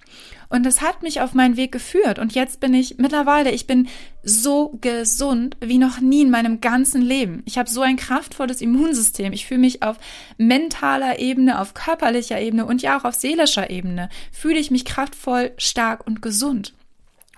Und 0.48 0.66
das 0.66 0.82
hat 0.82 1.02
mich 1.02 1.22
auf 1.22 1.32
meinen 1.32 1.56
Weg 1.56 1.72
geführt. 1.72 2.18
Und 2.18 2.34
jetzt 2.34 2.60
bin 2.60 2.74
ich 2.74 2.98
mittlerweile, 2.98 3.50
ich 3.50 3.66
bin 3.66 3.88
so 4.22 4.76
gesund 4.82 5.56
wie 5.60 5.78
noch 5.78 6.00
nie 6.00 6.20
in 6.20 6.30
meinem 6.30 6.60
ganzen 6.60 7.00
Leben. 7.00 7.42
Ich 7.46 7.56
habe 7.56 7.70
so 7.70 7.80
ein 7.80 7.96
kraftvolles 7.96 8.60
Immunsystem. 8.60 9.32
Ich 9.32 9.46
fühle 9.46 9.60
mich 9.60 9.82
auf 9.82 9.96
mentaler 10.36 11.18
Ebene, 11.18 11.58
auf 11.58 11.72
körperlicher 11.72 12.38
Ebene 12.38 12.66
und 12.66 12.82
ja 12.82 12.98
auch 12.98 13.04
auf 13.04 13.14
seelischer 13.14 13.70
Ebene, 13.70 14.10
fühle 14.30 14.58
ich 14.58 14.70
mich 14.70 14.84
kraftvoll, 14.84 15.52
stark 15.56 16.06
und 16.06 16.20
gesund. 16.20 16.74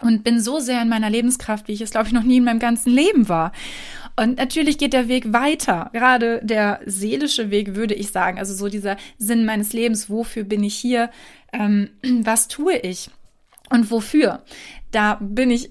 Und 0.01 0.25
bin 0.25 0.41
so 0.41 0.59
sehr 0.59 0.83
in 0.83 0.89
meiner 0.89 1.09
Lebenskraft, 1.09 1.69
wie 1.69 1.73
ich 1.73 1.81
es, 1.81 1.93
glaube 1.93 2.09
ich, 2.09 2.13
noch 2.13 2.25
nie 2.25 2.39
in 2.39 2.45
meinem 2.45 2.59
ganzen 2.59 2.91
Leben 2.91 3.29
war. 3.29 3.53
Und 4.17 4.39
natürlich 4.39 4.79
geht 4.79 4.93
der 4.93 5.09
Weg 5.09 5.33
weiter. 5.33 5.91
Gerade 5.93 6.41
der 6.45 6.81
seelische 6.87 7.51
Weg, 7.51 7.75
würde 7.75 7.95
ich 7.95 8.13
sagen. 8.13 8.39
Also 8.39 8.55
so 8.55 8.69
dieser 8.69 8.97
Sinn 9.19 9.45
meines 9.45 9.73
Lebens. 9.73 10.09
Wofür 10.09 10.45
bin 10.45 10.63
ich 10.63 10.77
hier? 10.77 11.11
ähm, 11.55 11.91
was 12.23 12.49
tue 12.49 12.77
ich 12.77 13.11
und 13.71 13.91
wofür? 13.91 14.43
Da 14.91 15.19
bin 15.21 15.51
ich 15.51 15.71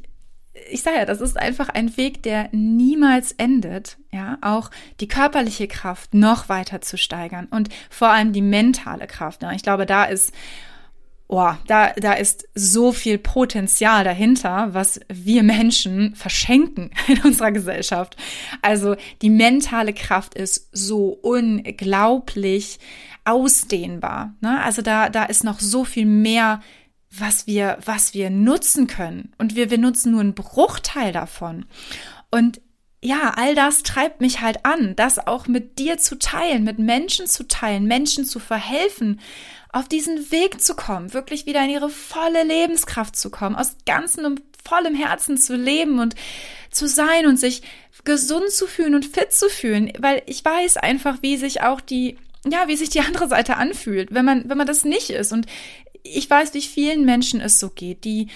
ich 0.69 0.83
sage 0.83 0.97
ja, 0.97 1.05
das 1.05 1.19
ist 1.19 1.35
einfach 1.35 1.69
ein 1.69 1.97
Weg, 1.97 2.21
der 2.21 2.47
niemals 2.51 3.31
endet, 3.31 3.97
ja, 4.11 4.37
auch 4.41 4.69
die 4.99 5.07
körperliche 5.07 5.67
Kraft 5.67 6.13
noch 6.13 6.47
weiter 6.47 6.79
zu 6.79 6.95
steigern 6.95 7.47
und 7.49 7.69
vor 7.89 8.09
allem 8.09 8.33
die 8.33 8.43
mentale 8.43 9.07
Kraft. 9.07 9.41
Ja. 9.41 9.51
Ich 9.51 9.63
glaube, 9.63 9.87
da 9.87 10.05
ist 10.05 10.31
oh, 11.33 11.53
da, 11.67 11.91
da 11.93 12.13
ist 12.13 12.47
so 12.53 12.91
viel 12.91 13.17
Potenzial 13.17 14.03
dahinter, 14.03 14.73
was 14.73 14.99
wir 15.11 15.43
Menschen 15.43 16.15
verschenken 16.15 16.91
in 17.07 17.21
unserer 17.21 17.51
Gesellschaft. 17.51 18.15
Also 18.61 18.95
die 19.21 19.29
mentale 19.29 19.93
Kraft 19.93 20.35
ist 20.35 20.69
so 20.71 21.09
unglaublich 21.09 22.79
ausdehnbar. 23.25 24.35
Ne? 24.41 24.61
Also 24.61 24.81
da, 24.81 25.09
da 25.09 25.23
ist 25.23 25.43
noch 25.43 25.59
so 25.59 25.85
viel 25.85 26.05
mehr, 26.05 26.61
was 27.09 27.47
wir, 27.47 27.77
was 27.85 28.13
wir 28.13 28.29
nutzen 28.29 28.87
können. 28.87 29.33
Und 29.37 29.55
wir, 29.55 29.69
wir 29.69 29.77
nutzen 29.77 30.11
nur 30.11 30.21
einen 30.21 30.33
Bruchteil 30.33 31.11
davon. 31.11 31.65
Und 32.31 32.61
ja, 33.03 33.33
all 33.35 33.53
das 33.53 33.83
treibt 33.83 34.21
mich 34.21 34.41
halt 34.41 34.65
an, 34.65 34.95
das 34.95 35.19
auch 35.27 35.47
mit 35.47 35.77
dir 35.77 35.97
zu 35.97 36.17
teilen, 36.17 36.63
mit 36.63 36.79
Menschen 36.79 37.27
zu 37.27 37.47
teilen, 37.47 37.85
Menschen 37.85 38.25
zu 38.25 38.39
verhelfen, 38.39 39.19
auf 39.73 39.89
diesen 39.89 40.31
Weg 40.31 40.61
zu 40.61 40.75
kommen, 40.75 41.13
wirklich 41.13 41.45
wieder 41.45 41.63
in 41.63 41.71
ihre 41.71 41.89
volle 41.89 42.43
Lebenskraft 42.43 43.15
zu 43.15 43.29
kommen, 43.29 43.55
aus 43.55 43.75
ganzem 43.85 44.25
und 44.25 44.41
vollem 44.63 44.95
Herzen 44.95 45.37
zu 45.37 45.55
leben 45.55 45.99
und 45.99 46.15
zu 46.71 46.87
sein 46.87 47.25
und 47.25 47.37
sich 47.37 47.61
gesund 48.05 48.49
zu 48.51 48.67
fühlen 48.67 48.95
und 48.95 49.05
fit 49.05 49.33
zu 49.33 49.49
fühlen, 49.49 49.91
weil 49.99 50.21
ich 50.25 50.43
weiß 50.43 50.77
einfach, 50.77 51.17
wie 51.21 51.37
sich 51.37 51.61
auch 51.61 51.81
die 51.81 52.17
ja, 52.45 52.67
wie 52.67 52.75
sich 52.75 52.89
die 52.89 52.99
andere 53.01 53.27
Seite 53.27 53.57
anfühlt, 53.57 54.13
wenn 54.13 54.25
man 54.25 54.49
wenn 54.49 54.57
man 54.57 54.67
das 54.67 54.85
nicht 54.85 55.09
ist. 55.09 55.33
Und 55.33 55.45
ich 56.03 56.29
weiß, 56.29 56.53
wie 56.53 56.61
vielen 56.61 57.05
Menschen 57.05 57.41
es 57.41 57.59
so 57.59 57.69
geht, 57.69 58.05
die 58.05 58.27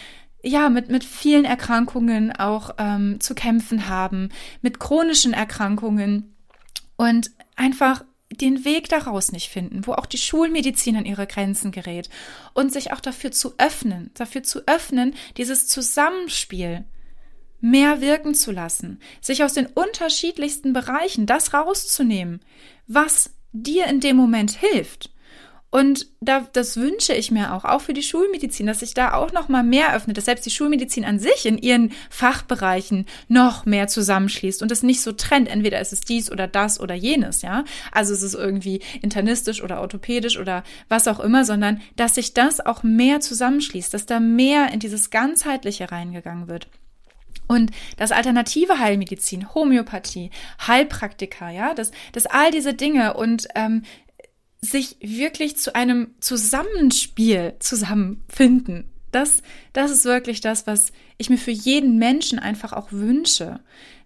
ja 0.44 0.70
mit 0.70 0.90
mit 0.90 1.04
vielen 1.04 1.46
Erkrankungen 1.46 2.32
auch 2.32 2.76
ähm, 2.78 3.20
zu 3.20 3.36
kämpfen 3.36 3.90
haben, 3.90 4.30
mit 4.62 4.80
chronischen 4.80 5.34
Erkrankungen 5.34 6.36
und 6.96 7.32
einfach 7.56 8.04
den 8.30 8.66
Weg 8.66 8.90
daraus 8.90 9.32
nicht 9.32 9.50
finden, 9.50 9.88
wo 9.88 9.94
auch 9.94 10.06
die 10.06 10.18
Schulmedizin 10.18 10.98
an 10.98 11.06
ihre 11.06 11.28
Grenzen 11.28 11.72
gerät 11.72 12.10
und 12.54 12.74
sich 12.74 12.92
auch 12.92 13.00
dafür 13.00 13.32
zu 13.32 13.54
öffnen, 13.58 14.12
dafür 14.16 14.44
zu 14.44 14.68
öffnen, 14.68 15.16
dieses 15.38 15.68
Zusammenspiel 15.68 16.86
mehr 17.60 18.02
wirken 18.02 18.36
zu 18.36 18.52
lassen, 18.52 19.00
sich 19.22 19.44
aus 19.44 19.54
den 19.54 19.66
unterschiedlichsten 19.66 20.74
Bereichen 20.74 21.26
das 21.26 21.54
rauszunehmen, 21.54 22.42
was 22.86 23.32
dir 23.52 23.88
in 23.88 24.00
dem 24.00 24.18
Moment 24.18 24.52
hilft 24.52 25.10
und 25.78 26.08
da, 26.22 26.48
das 26.54 26.76
wünsche 26.78 27.14
ich 27.14 27.30
mir 27.30 27.54
auch, 27.54 27.64
auch 27.64 27.82
für 27.82 27.94
die 27.94 28.02
Schulmedizin, 28.02 28.66
dass 28.66 28.80
sich 28.80 28.96
da 28.96 29.14
auch 29.14 29.32
noch 29.32 29.48
mal 29.48 29.62
mehr 29.62 29.94
öffnet, 29.94 30.18
dass 30.18 30.26
selbst 30.26 30.44
die 30.48 30.50
Schulmedizin 30.50 31.06
an 31.06 31.20
sich 31.20 31.46
in 31.46 31.60
ihren 31.60 31.92
Fachbereichen 32.10 33.06
noch 33.28 33.68
mehr 33.68 33.88
zusammenschließt 33.88 34.64
und 34.64 34.72
es 34.72 34.82
nicht 34.82 35.02
so 35.02 35.12
trennt. 35.12 35.48
Entweder 35.48 35.80
ist 35.80 35.94
es 35.94 36.02
dies 36.02 36.32
oder 36.32 36.48
das 36.48 36.80
oder 36.80 36.96
jenes, 36.96 37.44
ja. 37.44 37.64
Also 37.92 38.16
es 38.16 38.24
ist 38.24 38.34
irgendwie 38.34 38.82
internistisch 39.04 39.62
oder 39.62 39.80
orthopädisch 39.80 40.40
oder 40.40 40.64
was 40.90 41.08
auch 41.08 41.20
immer, 41.20 41.46
sondern 41.46 41.80
dass 41.96 42.16
sich 42.16 42.34
das 42.34 42.60
auch 42.60 42.82
mehr 42.82 43.20
zusammenschließt, 43.20 43.94
dass 43.94 44.08
da 44.08 44.20
mehr 44.20 44.74
in 44.74 44.80
dieses 44.80 45.12
ganzheitliche 45.12 45.92
reingegangen 45.92 46.48
wird. 46.48 46.70
Und 47.48 47.70
das 47.98 48.12
alternative 48.12 48.80
Heilmedizin, 48.80 49.54
Homöopathie, 49.54 50.32
Heilpraktika, 50.66 51.52
ja, 51.52 51.76
dass, 51.76 51.92
dass 52.14 52.26
all 52.26 52.50
diese 52.50 52.74
Dinge 52.74 53.14
und 53.14 53.48
ähm, 53.54 53.84
sich 54.62 54.98
wirklich 55.00 55.58
zu 55.58 55.76
einem 55.76 56.16
Zusammenspiel 56.20 57.56
zusammenfinden. 57.60 58.90
Das, 59.12 59.42
das 59.74 59.92
ist 59.92 60.06
wirklich 60.06 60.42
das, 60.42 60.68
was 60.68 60.92
ich 61.18 61.30
mir 61.30 61.38
für 61.38 61.52
jeden 61.52 61.98
Menschen 61.98 62.40
einfach 62.40 62.74
auch 62.74 62.92
wünsche, 62.92 63.60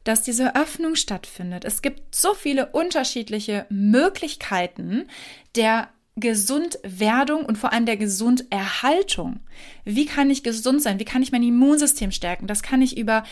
dass 0.04 0.24
diese 0.24 0.56
Öffnung 0.56 0.96
stattfindet. 0.96 1.66
Es 1.66 1.82
gibt 1.82 2.14
so 2.14 2.34
viele 2.34 2.68
unterschiedliche 2.68 3.66
Möglichkeiten 3.70 5.08
der 5.56 5.90
Gesundwerdung 6.18 7.46
und 7.46 7.58
vor 7.58 7.72
allem 7.72 7.86
der 7.86 7.98
Gesunderhaltung. 7.98 9.40
Wie 9.86 10.06
kann 10.06 10.30
ich 10.30 10.44
gesund 10.44 10.82
sein? 10.82 11.00
Wie 11.00 11.06
kann 11.06 11.24
ich 11.24 11.32
mein 11.32 11.44
Immunsystem 11.44 12.12
stärken? 12.12 12.48
Das 12.48 12.64
kann 12.64 12.82
ich 12.82 12.98
über 12.98 13.24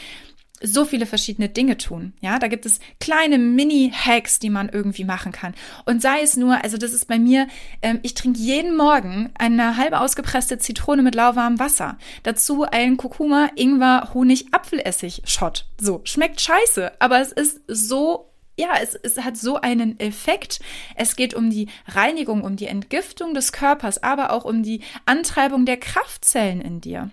so 0.62 0.86
viele 0.86 1.06
verschiedene 1.06 1.50
Dinge 1.50 1.78
tun. 1.78 2.14
Ja, 2.22 2.40
da 2.40 2.48
gibt 2.48 2.66
es 2.66 2.80
kleine 3.00 3.38
Mini-Hacks, 3.38 4.40
die 4.40 4.50
man 4.50 4.70
irgendwie 4.70 5.06
machen 5.06 5.32
kann. 5.32 5.54
Und 5.86 6.02
sei 6.02 6.22
es 6.22 6.38
nur, 6.38 6.64
also 6.64 6.78
das 6.78 6.94
ist 6.94 7.08
bei 7.08 7.20
mir, 7.20 7.48
ähm, 7.82 8.00
ich 8.04 8.14
trinke 8.14 8.40
jeden 8.40 8.76
Morgen 8.76 9.32
eine 9.38 9.78
halbe 9.78 10.00
ausgepresste 10.00 10.58
Zitrone 10.58 11.02
mit 11.02 11.16
lauwarmem 11.16 11.60
Wasser. 11.60 11.98
Dazu 12.24 12.64
ein 12.64 12.98
Kurkuma, 12.98 13.50
Ingwer, 13.56 14.14
Honig, 14.14 14.54
Apfelessig-Shot. 14.54 15.66
So, 15.80 16.02
schmeckt 16.04 16.42
scheiße, 16.42 16.92
aber 17.00 17.22
es 17.22 17.32
ist 17.32 17.62
so 17.68 18.26
ja, 18.60 18.74
es, 18.82 18.94
es 18.94 19.18
hat 19.20 19.38
so 19.38 19.56
einen 19.56 19.98
Effekt. 20.02 20.60
Es 20.96 21.16
geht 21.16 21.34
um 21.34 21.50
die 21.50 21.70
Reinigung, 21.88 22.44
um 22.44 22.58
die 22.58 22.68
Entgiftung 22.68 23.34
des 23.34 23.54
Körpers, 23.54 24.04
aber 24.04 24.34
auch 24.34 24.44
um 24.44 24.64
die 24.64 24.82
Antreibung 25.06 25.66
der 25.66 25.78
Kraftzellen 25.78 26.60
in 26.60 26.82
dir. 26.82 27.10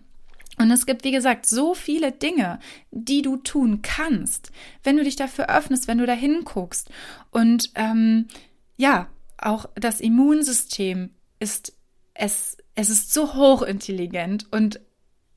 Und 0.58 0.70
es 0.70 0.86
gibt, 0.86 1.04
wie 1.04 1.12
gesagt, 1.12 1.46
so 1.46 1.74
viele 1.74 2.12
Dinge, 2.12 2.58
die 2.90 3.22
du 3.22 3.36
tun 3.36 3.82
kannst, 3.82 4.50
wenn 4.82 4.96
du 4.96 5.04
dich 5.04 5.16
dafür 5.16 5.50
öffnest, 5.50 5.86
wenn 5.86 5.98
du 5.98 6.06
da 6.06 6.14
hinguckst. 6.14 6.90
Und 7.30 7.72
ähm, 7.74 8.28
ja, 8.76 9.08
auch 9.38 9.66
das 9.74 10.00
Immunsystem 10.00 11.10
ist 11.38 11.74
es, 12.14 12.56
es 12.74 12.90
ist 12.90 13.12
so 13.12 13.34
hochintelligent 13.34 14.50
und 14.50 14.80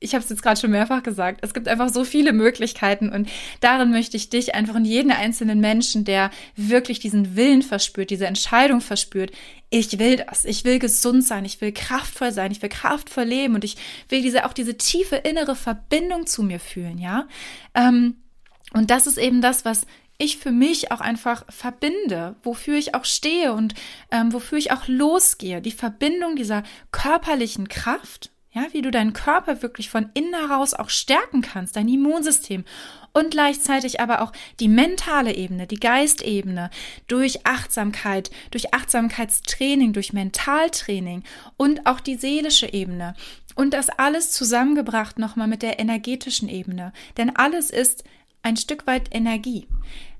ich 0.00 0.14
habe 0.14 0.24
es 0.24 0.30
jetzt 0.30 0.42
gerade 0.42 0.58
schon 0.58 0.70
mehrfach 0.70 1.02
gesagt, 1.02 1.40
es 1.42 1.54
gibt 1.54 1.68
einfach 1.68 1.90
so 1.90 2.04
viele 2.04 2.32
Möglichkeiten 2.32 3.10
und 3.10 3.28
darin 3.60 3.90
möchte 3.90 4.16
ich 4.16 4.30
dich 4.30 4.54
einfach 4.54 4.76
in 4.76 4.86
jeden 4.86 5.12
einzelnen 5.12 5.60
Menschen, 5.60 6.04
der 6.04 6.30
wirklich 6.56 6.98
diesen 6.98 7.36
Willen 7.36 7.62
verspürt, 7.62 8.10
diese 8.10 8.26
Entscheidung 8.26 8.80
verspürt, 8.80 9.30
ich 9.68 9.98
will 9.98 10.16
das, 10.16 10.44
ich 10.46 10.64
will 10.64 10.78
gesund 10.78 11.24
sein, 11.24 11.44
ich 11.44 11.60
will 11.60 11.72
kraftvoll 11.72 12.32
sein, 12.32 12.50
ich 12.50 12.62
will 12.62 12.70
kraftvoll 12.70 13.24
leben 13.24 13.54
und 13.54 13.64
ich 13.64 13.76
will 14.08 14.22
diese 14.22 14.46
auch 14.46 14.54
diese 14.54 14.76
tiefe 14.76 15.16
innere 15.16 15.54
Verbindung 15.54 16.26
zu 16.26 16.42
mir 16.42 16.58
fühlen, 16.58 16.98
ja. 16.98 17.28
Ähm, 17.74 18.16
und 18.72 18.90
das 18.90 19.06
ist 19.06 19.18
eben 19.18 19.42
das, 19.42 19.64
was 19.64 19.86
ich 20.16 20.36
für 20.36 20.52
mich 20.52 20.92
auch 20.92 21.00
einfach 21.00 21.44
verbinde, 21.48 22.36
wofür 22.42 22.76
ich 22.76 22.94
auch 22.94 23.04
stehe 23.04 23.52
und 23.52 23.74
ähm, 24.10 24.32
wofür 24.32 24.58
ich 24.58 24.70
auch 24.70 24.86
losgehe. 24.86 25.62
Die 25.62 25.72
Verbindung 25.72 26.36
dieser 26.36 26.62
körperlichen 26.92 27.68
Kraft 27.68 28.29
ja, 28.52 28.66
wie 28.72 28.82
du 28.82 28.90
deinen 28.90 29.12
Körper 29.12 29.62
wirklich 29.62 29.90
von 29.90 30.10
innen 30.14 30.34
heraus 30.34 30.74
auch 30.74 30.90
stärken 30.90 31.40
kannst, 31.40 31.76
dein 31.76 31.88
Immunsystem 31.88 32.64
und 33.12 33.30
gleichzeitig 33.30 34.00
aber 34.00 34.22
auch 34.22 34.32
die 34.58 34.68
mentale 34.68 35.34
Ebene, 35.34 35.66
die 35.66 35.78
Geistebene 35.78 36.70
durch 37.06 37.46
Achtsamkeit, 37.46 38.30
durch 38.50 38.74
Achtsamkeitstraining, 38.74 39.92
durch 39.92 40.12
Mentaltraining 40.12 41.22
und 41.56 41.86
auch 41.86 42.00
die 42.00 42.16
seelische 42.16 42.72
Ebene 42.72 43.14
und 43.54 43.72
das 43.72 43.88
alles 43.88 44.32
zusammengebracht 44.32 45.18
nochmal 45.18 45.48
mit 45.48 45.62
der 45.62 45.78
energetischen 45.78 46.48
Ebene, 46.48 46.92
denn 47.16 47.36
alles 47.36 47.70
ist 47.70 48.04
ein 48.42 48.56
Stück 48.56 48.86
weit 48.86 49.14
Energie. 49.14 49.68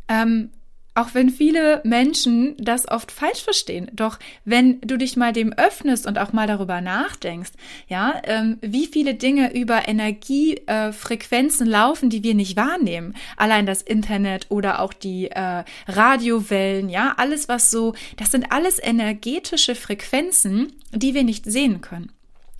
Ähm, 0.08 0.50
auch 0.94 1.14
wenn 1.14 1.30
viele 1.30 1.80
Menschen 1.84 2.56
das 2.58 2.88
oft 2.88 3.12
falsch 3.12 3.42
verstehen. 3.42 3.90
Doch 3.92 4.18
wenn 4.44 4.80
du 4.80 4.96
dich 4.96 5.16
mal 5.16 5.32
dem 5.32 5.52
öffnest 5.52 6.06
und 6.06 6.18
auch 6.18 6.32
mal 6.32 6.48
darüber 6.48 6.80
nachdenkst, 6.80 7.52
ja, 7.88 8.20
ähm, 8.24 8.58
wie 8.60 8.86
viele 8.86 9.14
Dinge 9.14 9.54
über 9.54 9.86
Energiefrequenzen 9.88 11.68
äh, 11.68 11.70
laufen, 11.70 12.10
die 12.10 12.24
wir 12.24 12.34
nicht 12.34 12.56
wahrnehmen. 12.56 13.14
Allein 13.36 13.66
das 13.66 13.82
Internet 13.82 14.46
oder 14.48 14.80
auch 14.80 14.92
die 14.92 15.30
äh, 15.30 15.64
Radiowellen, 15.86 16.88
ja, 16.88 17.14
alles 17.16 17.48
was 17.48 17.70
so, 17.70 17.94
das 18.16 18.32
sind 18.32 18.50
alles 18.50 18.80
energetische 18.82 19.76
Frequenzen, 19.76 20.72
die 20.92 21.14
wir 21.14 21.22
nicht 21.22 21.44
sehen 21.44 21.80
können. 21.80 22.10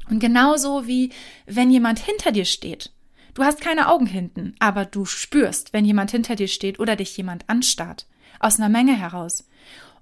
Und 0.08 0.20
genauso 0.20 0.86
wie 0.86 1.10
wenn 1.46 1.70
jemand 1.70 1.98
hinter 1.98 2.30
dir 2.30 2.44
steht. 2.44 2.92
Du 3.34 3.44
hast 3.44 3.60
keine 3.60 3.88
Augen 3.88 4.06
hinten, 4.06 4.54
aber 4.58 4.84
du 4.84 5.04
spürst, 5.04 5.72
wenn 5.72 5.84
jemand 5.84 6.10
hinter 6.10 6.34
dir 6.36 6.48
steht 6.48 6.80
oder 6.80 6.96
dich 6.96 7.16
jemand 7.16 7.48
anstarrt 7.48 8.06
aus 8.40 8.58
einer 8.58 8.68
Menge 8.68 8.96
heraus. 8.98 9.46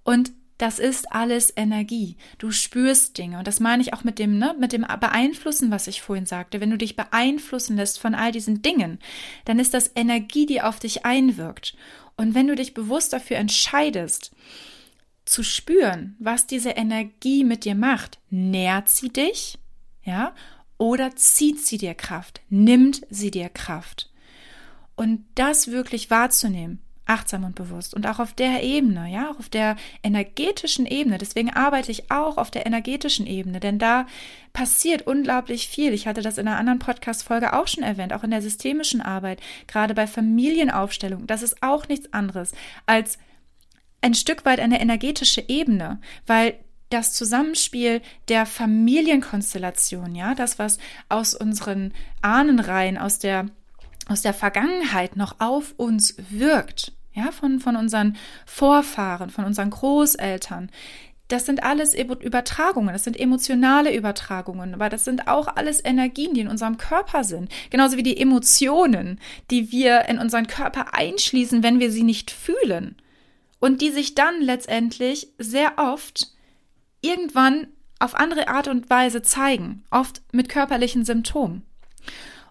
Und 0.04 0.32
das 0.56 0.80
ist 0.80 1.12
alles 1.12 1.52
Energie. 1.56 2.16
Du 2.38 2.50
spürst 2.50 3.16
Dinge. 3.16 3.38
Und 3.38 3.46
das 3.46 3.60
meine 3.60 3.80
ich 3.80 3.94
auch 3.94 4.02
mit 4.02 4.18
dem, 4.18 4.38
ne, 4.38 4.56
mit 4.58 4.72
dem 4.72 4.82
Beeinflussen, 4.82 5.70
was 5.70 5.86
ich 5.86 6.02
vorhin 6.02 6.26
sagte. 6.26 6.60
Wenn 6.60 6.70
du 6.70 6.78
dich 6.78 6.96
beeinflussen 6.96 7.76
lässt 7.76 8.00
von 8.00 8.14
all 8.14 8.32
diesen 8.32 8.60
Dingen, 8.60 8.98
dann 9.44 9.60
ist 9.60 9.72
das 9.72 9.92
Energie, 9.94 10.46
die 10.46 10.60
auf 10.60 10.80
dich 10.80 11.04
einwirkt. 11.04 11.76
Und 12.16 12.34
wenn 12.34 12.48
du 12.48 12.56
dich 12.56 12.74
bewusst 12.74 13.12
dafür 13.12 13.36
entscheidest, 13.36 14.32
zu 15.24 15.44
spüren, 15.44 16.16
was 16.18 16.46
diese 16.46 16.70
Energie 16.70 17.44
mit 17.44 17.64
dir 17.64 17.74
macht, 17.74 18.18
nährt 18.30 18.88
sie 18.88 19.10
dich, 19.10 19.58
ja, 20.02 20.34
oder 20.78 21.14
zieht 21.14 21.64
sie 21.64 21.76
dir 21.76 21.94
Kraft, 21.94 22.40
nimmt 22.48 23.02
sie 23.10 23.30
dir 23.30 23.48
Kraft. 23.48 24.10
Und 24.96 25.24
das 25.34 25.68
wirklich 25.68 26.10
wahrzunehmen, 26.10 26.80
achtsam 27.08 27.44
und 27.44 27.54
bewusst 27.54 27.94
und 27.94 28.06
auch 28.06 28.18
auf 28.18 28.32
der 28.32 28.62
Ebene, 28.62 29.10
ja, 29.10 29.30
auch 29.30 29.38
auf 29.38 29.48
der 29.48 29.76
energetischen 30.02 30.86
Ebene. 30.86 31.18
Deswegen 31.18 31.50
arbeite 31.50 31.90
ich 31.90 32.10
auch 32.10 32.36
auf 32.36 32.50
der 32.50 32.66
energetischen 32.66 33.26
Ebene, 33.26 33.60
denn 33.60 33.78
da 33.78 34.06
passiert 34.52 35.06
unglaublich 35.06 35.68
viel. 35.68 35.92
Ich 35.92 36.06
hatte 36.06 36.22
das 36.22 36.38
in 36.38 36.46
einer 36.46 36.58
anderen 36.58 36.78
Podcast-Folge 36.78 37.52
auch 37.54 37.66
schon 37.66 37.82
erwähnt, 37.82 38.12
auch 38.12 38.24
in 38.24 38.30
der 38.30 38.42
systemischen 38.42 39.00
Arbeit, 39.00 39.40
gerade 39.66 39.94
bei 39.94 40.06
Familienaufstellung. 40.06 41.26
Das 41.26 41.42
ist 41.42 41.62
auch 41.62 41.88
nichts 41.88 42.12
anderes 42.12 42.52
als 42.86 43.18
ein 44.00 44.14
Stück 44.14 44.44
weit 44.44 44.60
eine 44.60 44.80
energetische 44.80 45.44
Ebene, 45.48 46.00
weil 46.26 46.54
das 46.90 47.12
Zusammenspiel 47.12 48.00
der 48.28 48.46
Familienkonstellation, 48.46 50.14
ja, 50.14 50.34
das, 50.34 50.58
was 50.58 50.78
aus 51.08 51.34
unseren 51.34 51.92
Ahnenreihen, 52.22 52.96
aus 52.96 53.18
der, 53.18 53.46
aus 54.08 54.22
der 54.22 54.34
Vergangenheit 54.34 55.16
noch 55.16 55.36
auf 55.40 55.74
uns 55.76 56.14
wirkt, 56.30 56.92
ja, 57.18 57.30
von, 57.32 57.60
von 57.60 57.76
unseren 57.76 58.16
Vorfahren, 58.46 59.30
von 59.30 59.44
unseren 59.44 59.70
Großeltern, 59.70 60.70
das 61.28 61.44
sind 61.44 61.62
alles 61.62 61.94
Übertragungen, 61.94 62.94
das 62.94 63.04
sind 63.04 63.20
emotionale 63.20 63.94
Übertragungen, 63.94 64.72
aber 64.72 64.88
das 64.88 65.04
sind 65.04 65.28
auch 65.28 65.46
alles 65.46 65.84
Energien, 65.84 66.32
die 66.32 66.40
in 66.40 66.48
unserem 66.48 66.78
Körper 66.78 67.22
sind. 67.22 67.52
Genauso 67.68 67.98
wie 67.98 68.02
die 68.02 68.18
Emotionen, 68.18 69.20
die 69.50 69.70
wir 69.70 70.06
in 70.06 70.18
unseren 70.18 70.46
Körper 70.46 70.94
einschließen, 70.94 71.62
wenn 71.62 71.80
wir 71.80 71.92
sie 71.92 72.02
nicht 72.02 72.30
fühlen. 72.30 72.96
Und 73.60 73.82
die 73.82 73.90
sich 73.90 74.14
dann 74.14 74.40
letztendlich 74.40 75.28
sehr 75.36 75.72
oft 75.76 76.32
irgendwann 77.02 77.66
auf 77.98 78.14
andere 78.14 78.48
Art 78.48 78.68
und 78.68 78.88
Weise 78.88 79.20
zeigen, 79.20 79.84
oft 79.90 80.22
mit 80.32 80.48
körperlichen 80.48 81.04
Symptomen. 81.04 81.62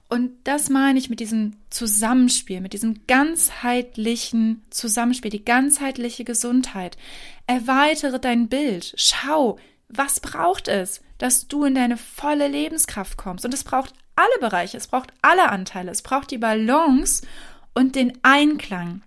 Und 0.09 0.31
das 0.45 0.69
meine 0.69 0.97
ich 0.99 1.09
mit 1.09 1.19
diesem 1.19 1.57
Zusammenspiel, 1.69 2.61
mit 2.61 2.73
diesem 2.73 3.05
ganzheitlichen 3.07 4.63
Zusammenspiel, 4.69 5.31
die 5.31 5.43
ganzheitliche 5.43 6.23
Gesundheit. 6.23 6.97
Erweitere 7.45 8.19
dein 8.19 8.47
Bild. 8.47 8.93
Schau, 8.95 9.57
was 9.89 10.19
braucht 10.19 10.69
es, 10.69 11.01
dass 11.17 11.47
du 11.47 11.65
in 11.65 11.75
deine 11.75 11.97
volle 11.97 12.47
Lebenskraft 12.47 13.17
kommst. 13.17 13.43
Und 13.43 13.53
es 13.53 13.63
braucht 13.63 13.93
alle 14.15 14.39
Bereiche, 14.39 14.77
es 14.77 14.87
braucht 14.87 15.13
alle 15.21 15.49
Anteile, 15.49 15.91
es 15.91 16.01
braucht 16.01 16.31
die 16.31 16.37
Balance 16.37 17.25
und 17.73 17.95
den 17.95 18.13
Einklang 18.23 19.01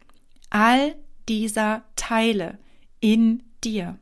all 0.51 0.95
dieser 1.29 1.83
Teile 1.97 2.59
in 3.01 3.43
dir. 3.65 3.99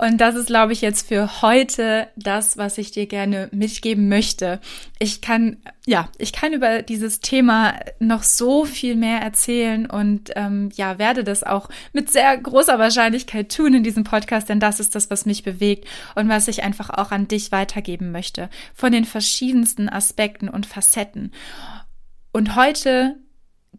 Und 0.00 0.16
das 0.16 0.34
ist, 0.34 0.46
glaube 0.46 0.72
ich, 0.72 0.80
jetzt 0.80 1.08
für 1.08 1.42
heute 1.42 2.08
das, 2.16 2.56
was 2.56 2.78
ich 2.78 2.90
dir 2.90 3.04
gerne 3.04 3.50
mitgeben 3.52 4.08
möchte. 4.08 4.58
Ich 4.98 5.20
kann, 5.20 5.58
ja, 5.84 6.08
ich 6.16 6.32
kann 6.32 6.54
über 6.54 6.80
dieses 6.80 7.20
Thema 7.20 7.74
noch 7.98 8.22
so 8.22 8.64
viel 8.64 8.96
mehr 8.96 9.20
erzählen 9.20 9.84
und 9.84 10.30
ähm, 10.36 10.70
ja, 10.74 10.98
werde 10.98 11.22
das 11.22 11.44
auch 11.44 11.68
mit 11.92 12.10
sehr 12.10 12.34
großer 12.38 12.78
Wahrscheinlichkeit 12.78 13.54
tun 13.54 13.74
in 13.74 13.82
diesem 13.82 14.04
Podcast, 14.04 14.48
denn 14.48 14.58
das 14.58 14.80
ist 14.80 14.94
das, 14.94 15.10
was 15.10 15.26
mich 15.26 15.42
bewegt 15.42 15.86
und 16.14 16.30
was 16.30 16.48
ich 16.48 16.62
einfach 16.62 16.88
auch 16.88 17.10
an 17.10 17.28
dich 17.28 17.52
weitergeben 17.52 18.10
möchte. 18.10 18.48
Von 18.72 18.92
den 18.92 19.04
verschiedensten 19.04 19.90
Aspekten 19.90 20.48
und 20.48 20.64
Facetten. 20.64 21.30
Und 22.32 22.56
heute 22.56 23.16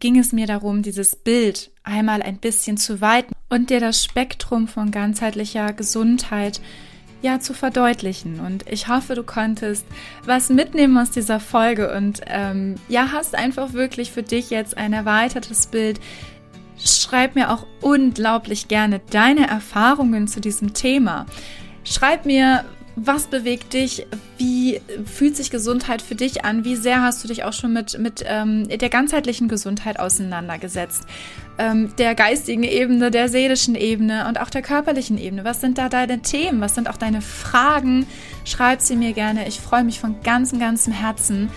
ging 0.02 0.18
es 0.18 0.32
mir 0.32 0.48
darum, 0.48 0.82
dieses 0.82 1.14
Bild 1.14 1.70
einmal 1.84 2.22
ein 2.22 2.38
bisschen 2.38 2.76
zu 2.76 3.00
weiten 3.00 3.32
und 3.48 3.70
dir 3.70 3.78
das 3.78 4.02
Spektrum 4.02 4.66
von 4.66 4.90
ganzheitlicher 4.90 5.72
Gesundheit 5.72 6.60
ja 7.22 7.38
zu 7.38 7.54
verdeutlichen. 7.54 8.40
Und 8.40 8.68
ich 8.68 8.88
hoffe, 8.88 9.14
du 9.14 9.22
konntest 9.22 9.86
was 10.24 10.48
mitnehmen 10.48 10.98
aus 10.98 11.12
dieser 11.12 11.38
Folge 11.38 11.94
und 11.94 12.20
ähm, 12.26 12.74
ja, 12.88 13.12
hast 13.12 13.36
einfach 13.36 13.74
wirklich 13.74 14.10
für 14.10 14.24
dich 14.24 14.50
jetzt 14.50 14.76
ein 14.76 14.92
erweitertes 14.92 15.68
Bild. 15.68 16.00
Schreib 16.84 17.36
mir 17.36 17.52
auch 17.52 17.64
unglaublich 17.80 18.66
gerne 18.66 19.00
deine 19.10 19.46
Erfahrungen 19.46 20.26
zu 20.26 20.40
diesem 20.40 20.74
Thema. 20.74 21.26
Schreib 21.84 22.26
mir, 22.26 22.64
was 22.96 23.26
bewegt 23.26 23.72
dich? 23.72 24.06
Wie 24.36 24.80
fühlt 25.04 25.36
sich 25.36 25.50
Gesundheit 25.50 26.02
für 26.02 26.14
dich 26.14 26.44
an? 26.44 26.64
Wie 26.64 26.76
sehr 26.76 27.02
hast 27.02 27.24
du 27.24 27.28
dich 27.28 27.44
auch 27.44 27.52
schon 27.52 27.72
mit, 27.72 27.98
mit 27.98 28.24
ähm, 28.26 28.68
der 28.68 28.88
ganzheitlichen 28.88 29.48
Gesundheit 29.48 29.98
auseinandergesetzt? 29.98 31.04
Ähm, 31.58 31.94
der 31.96 32.14
geistigen 32.14 32.62
Ebene, 32.64 33.10
der 33.10 33.28
seelischen 33.28 33.74
Ebene 33.74 34.28
und 34.28 34.40
auch 34.40 34.50
der 34.50 34.62
körperlichen 34.62 35.16
Ebene. 35.16 35.44
Was 35.44 35.60
sind 35.60 35.78
da 35.78 35.88
deine 35.88 36.20
Themen? 36.20 36.60
Was 36.60 36.74
sind 36.74 36.88
auch 36.88 36.96
deine 36.96 37.22
Fragen? 37.22 38.06
Schreib 38.44 38.80
sie 38.82 38.96
mir 38.96 39.12
gerne. 39.12 39.48
Ich 39.48 39.60
freue 39.60 39.84
mich 39.84 39.98
von 39.98 40.20
ganzem, 40.22 40.58
ganzem 40.58 40.92
Herzen 40.92 41.50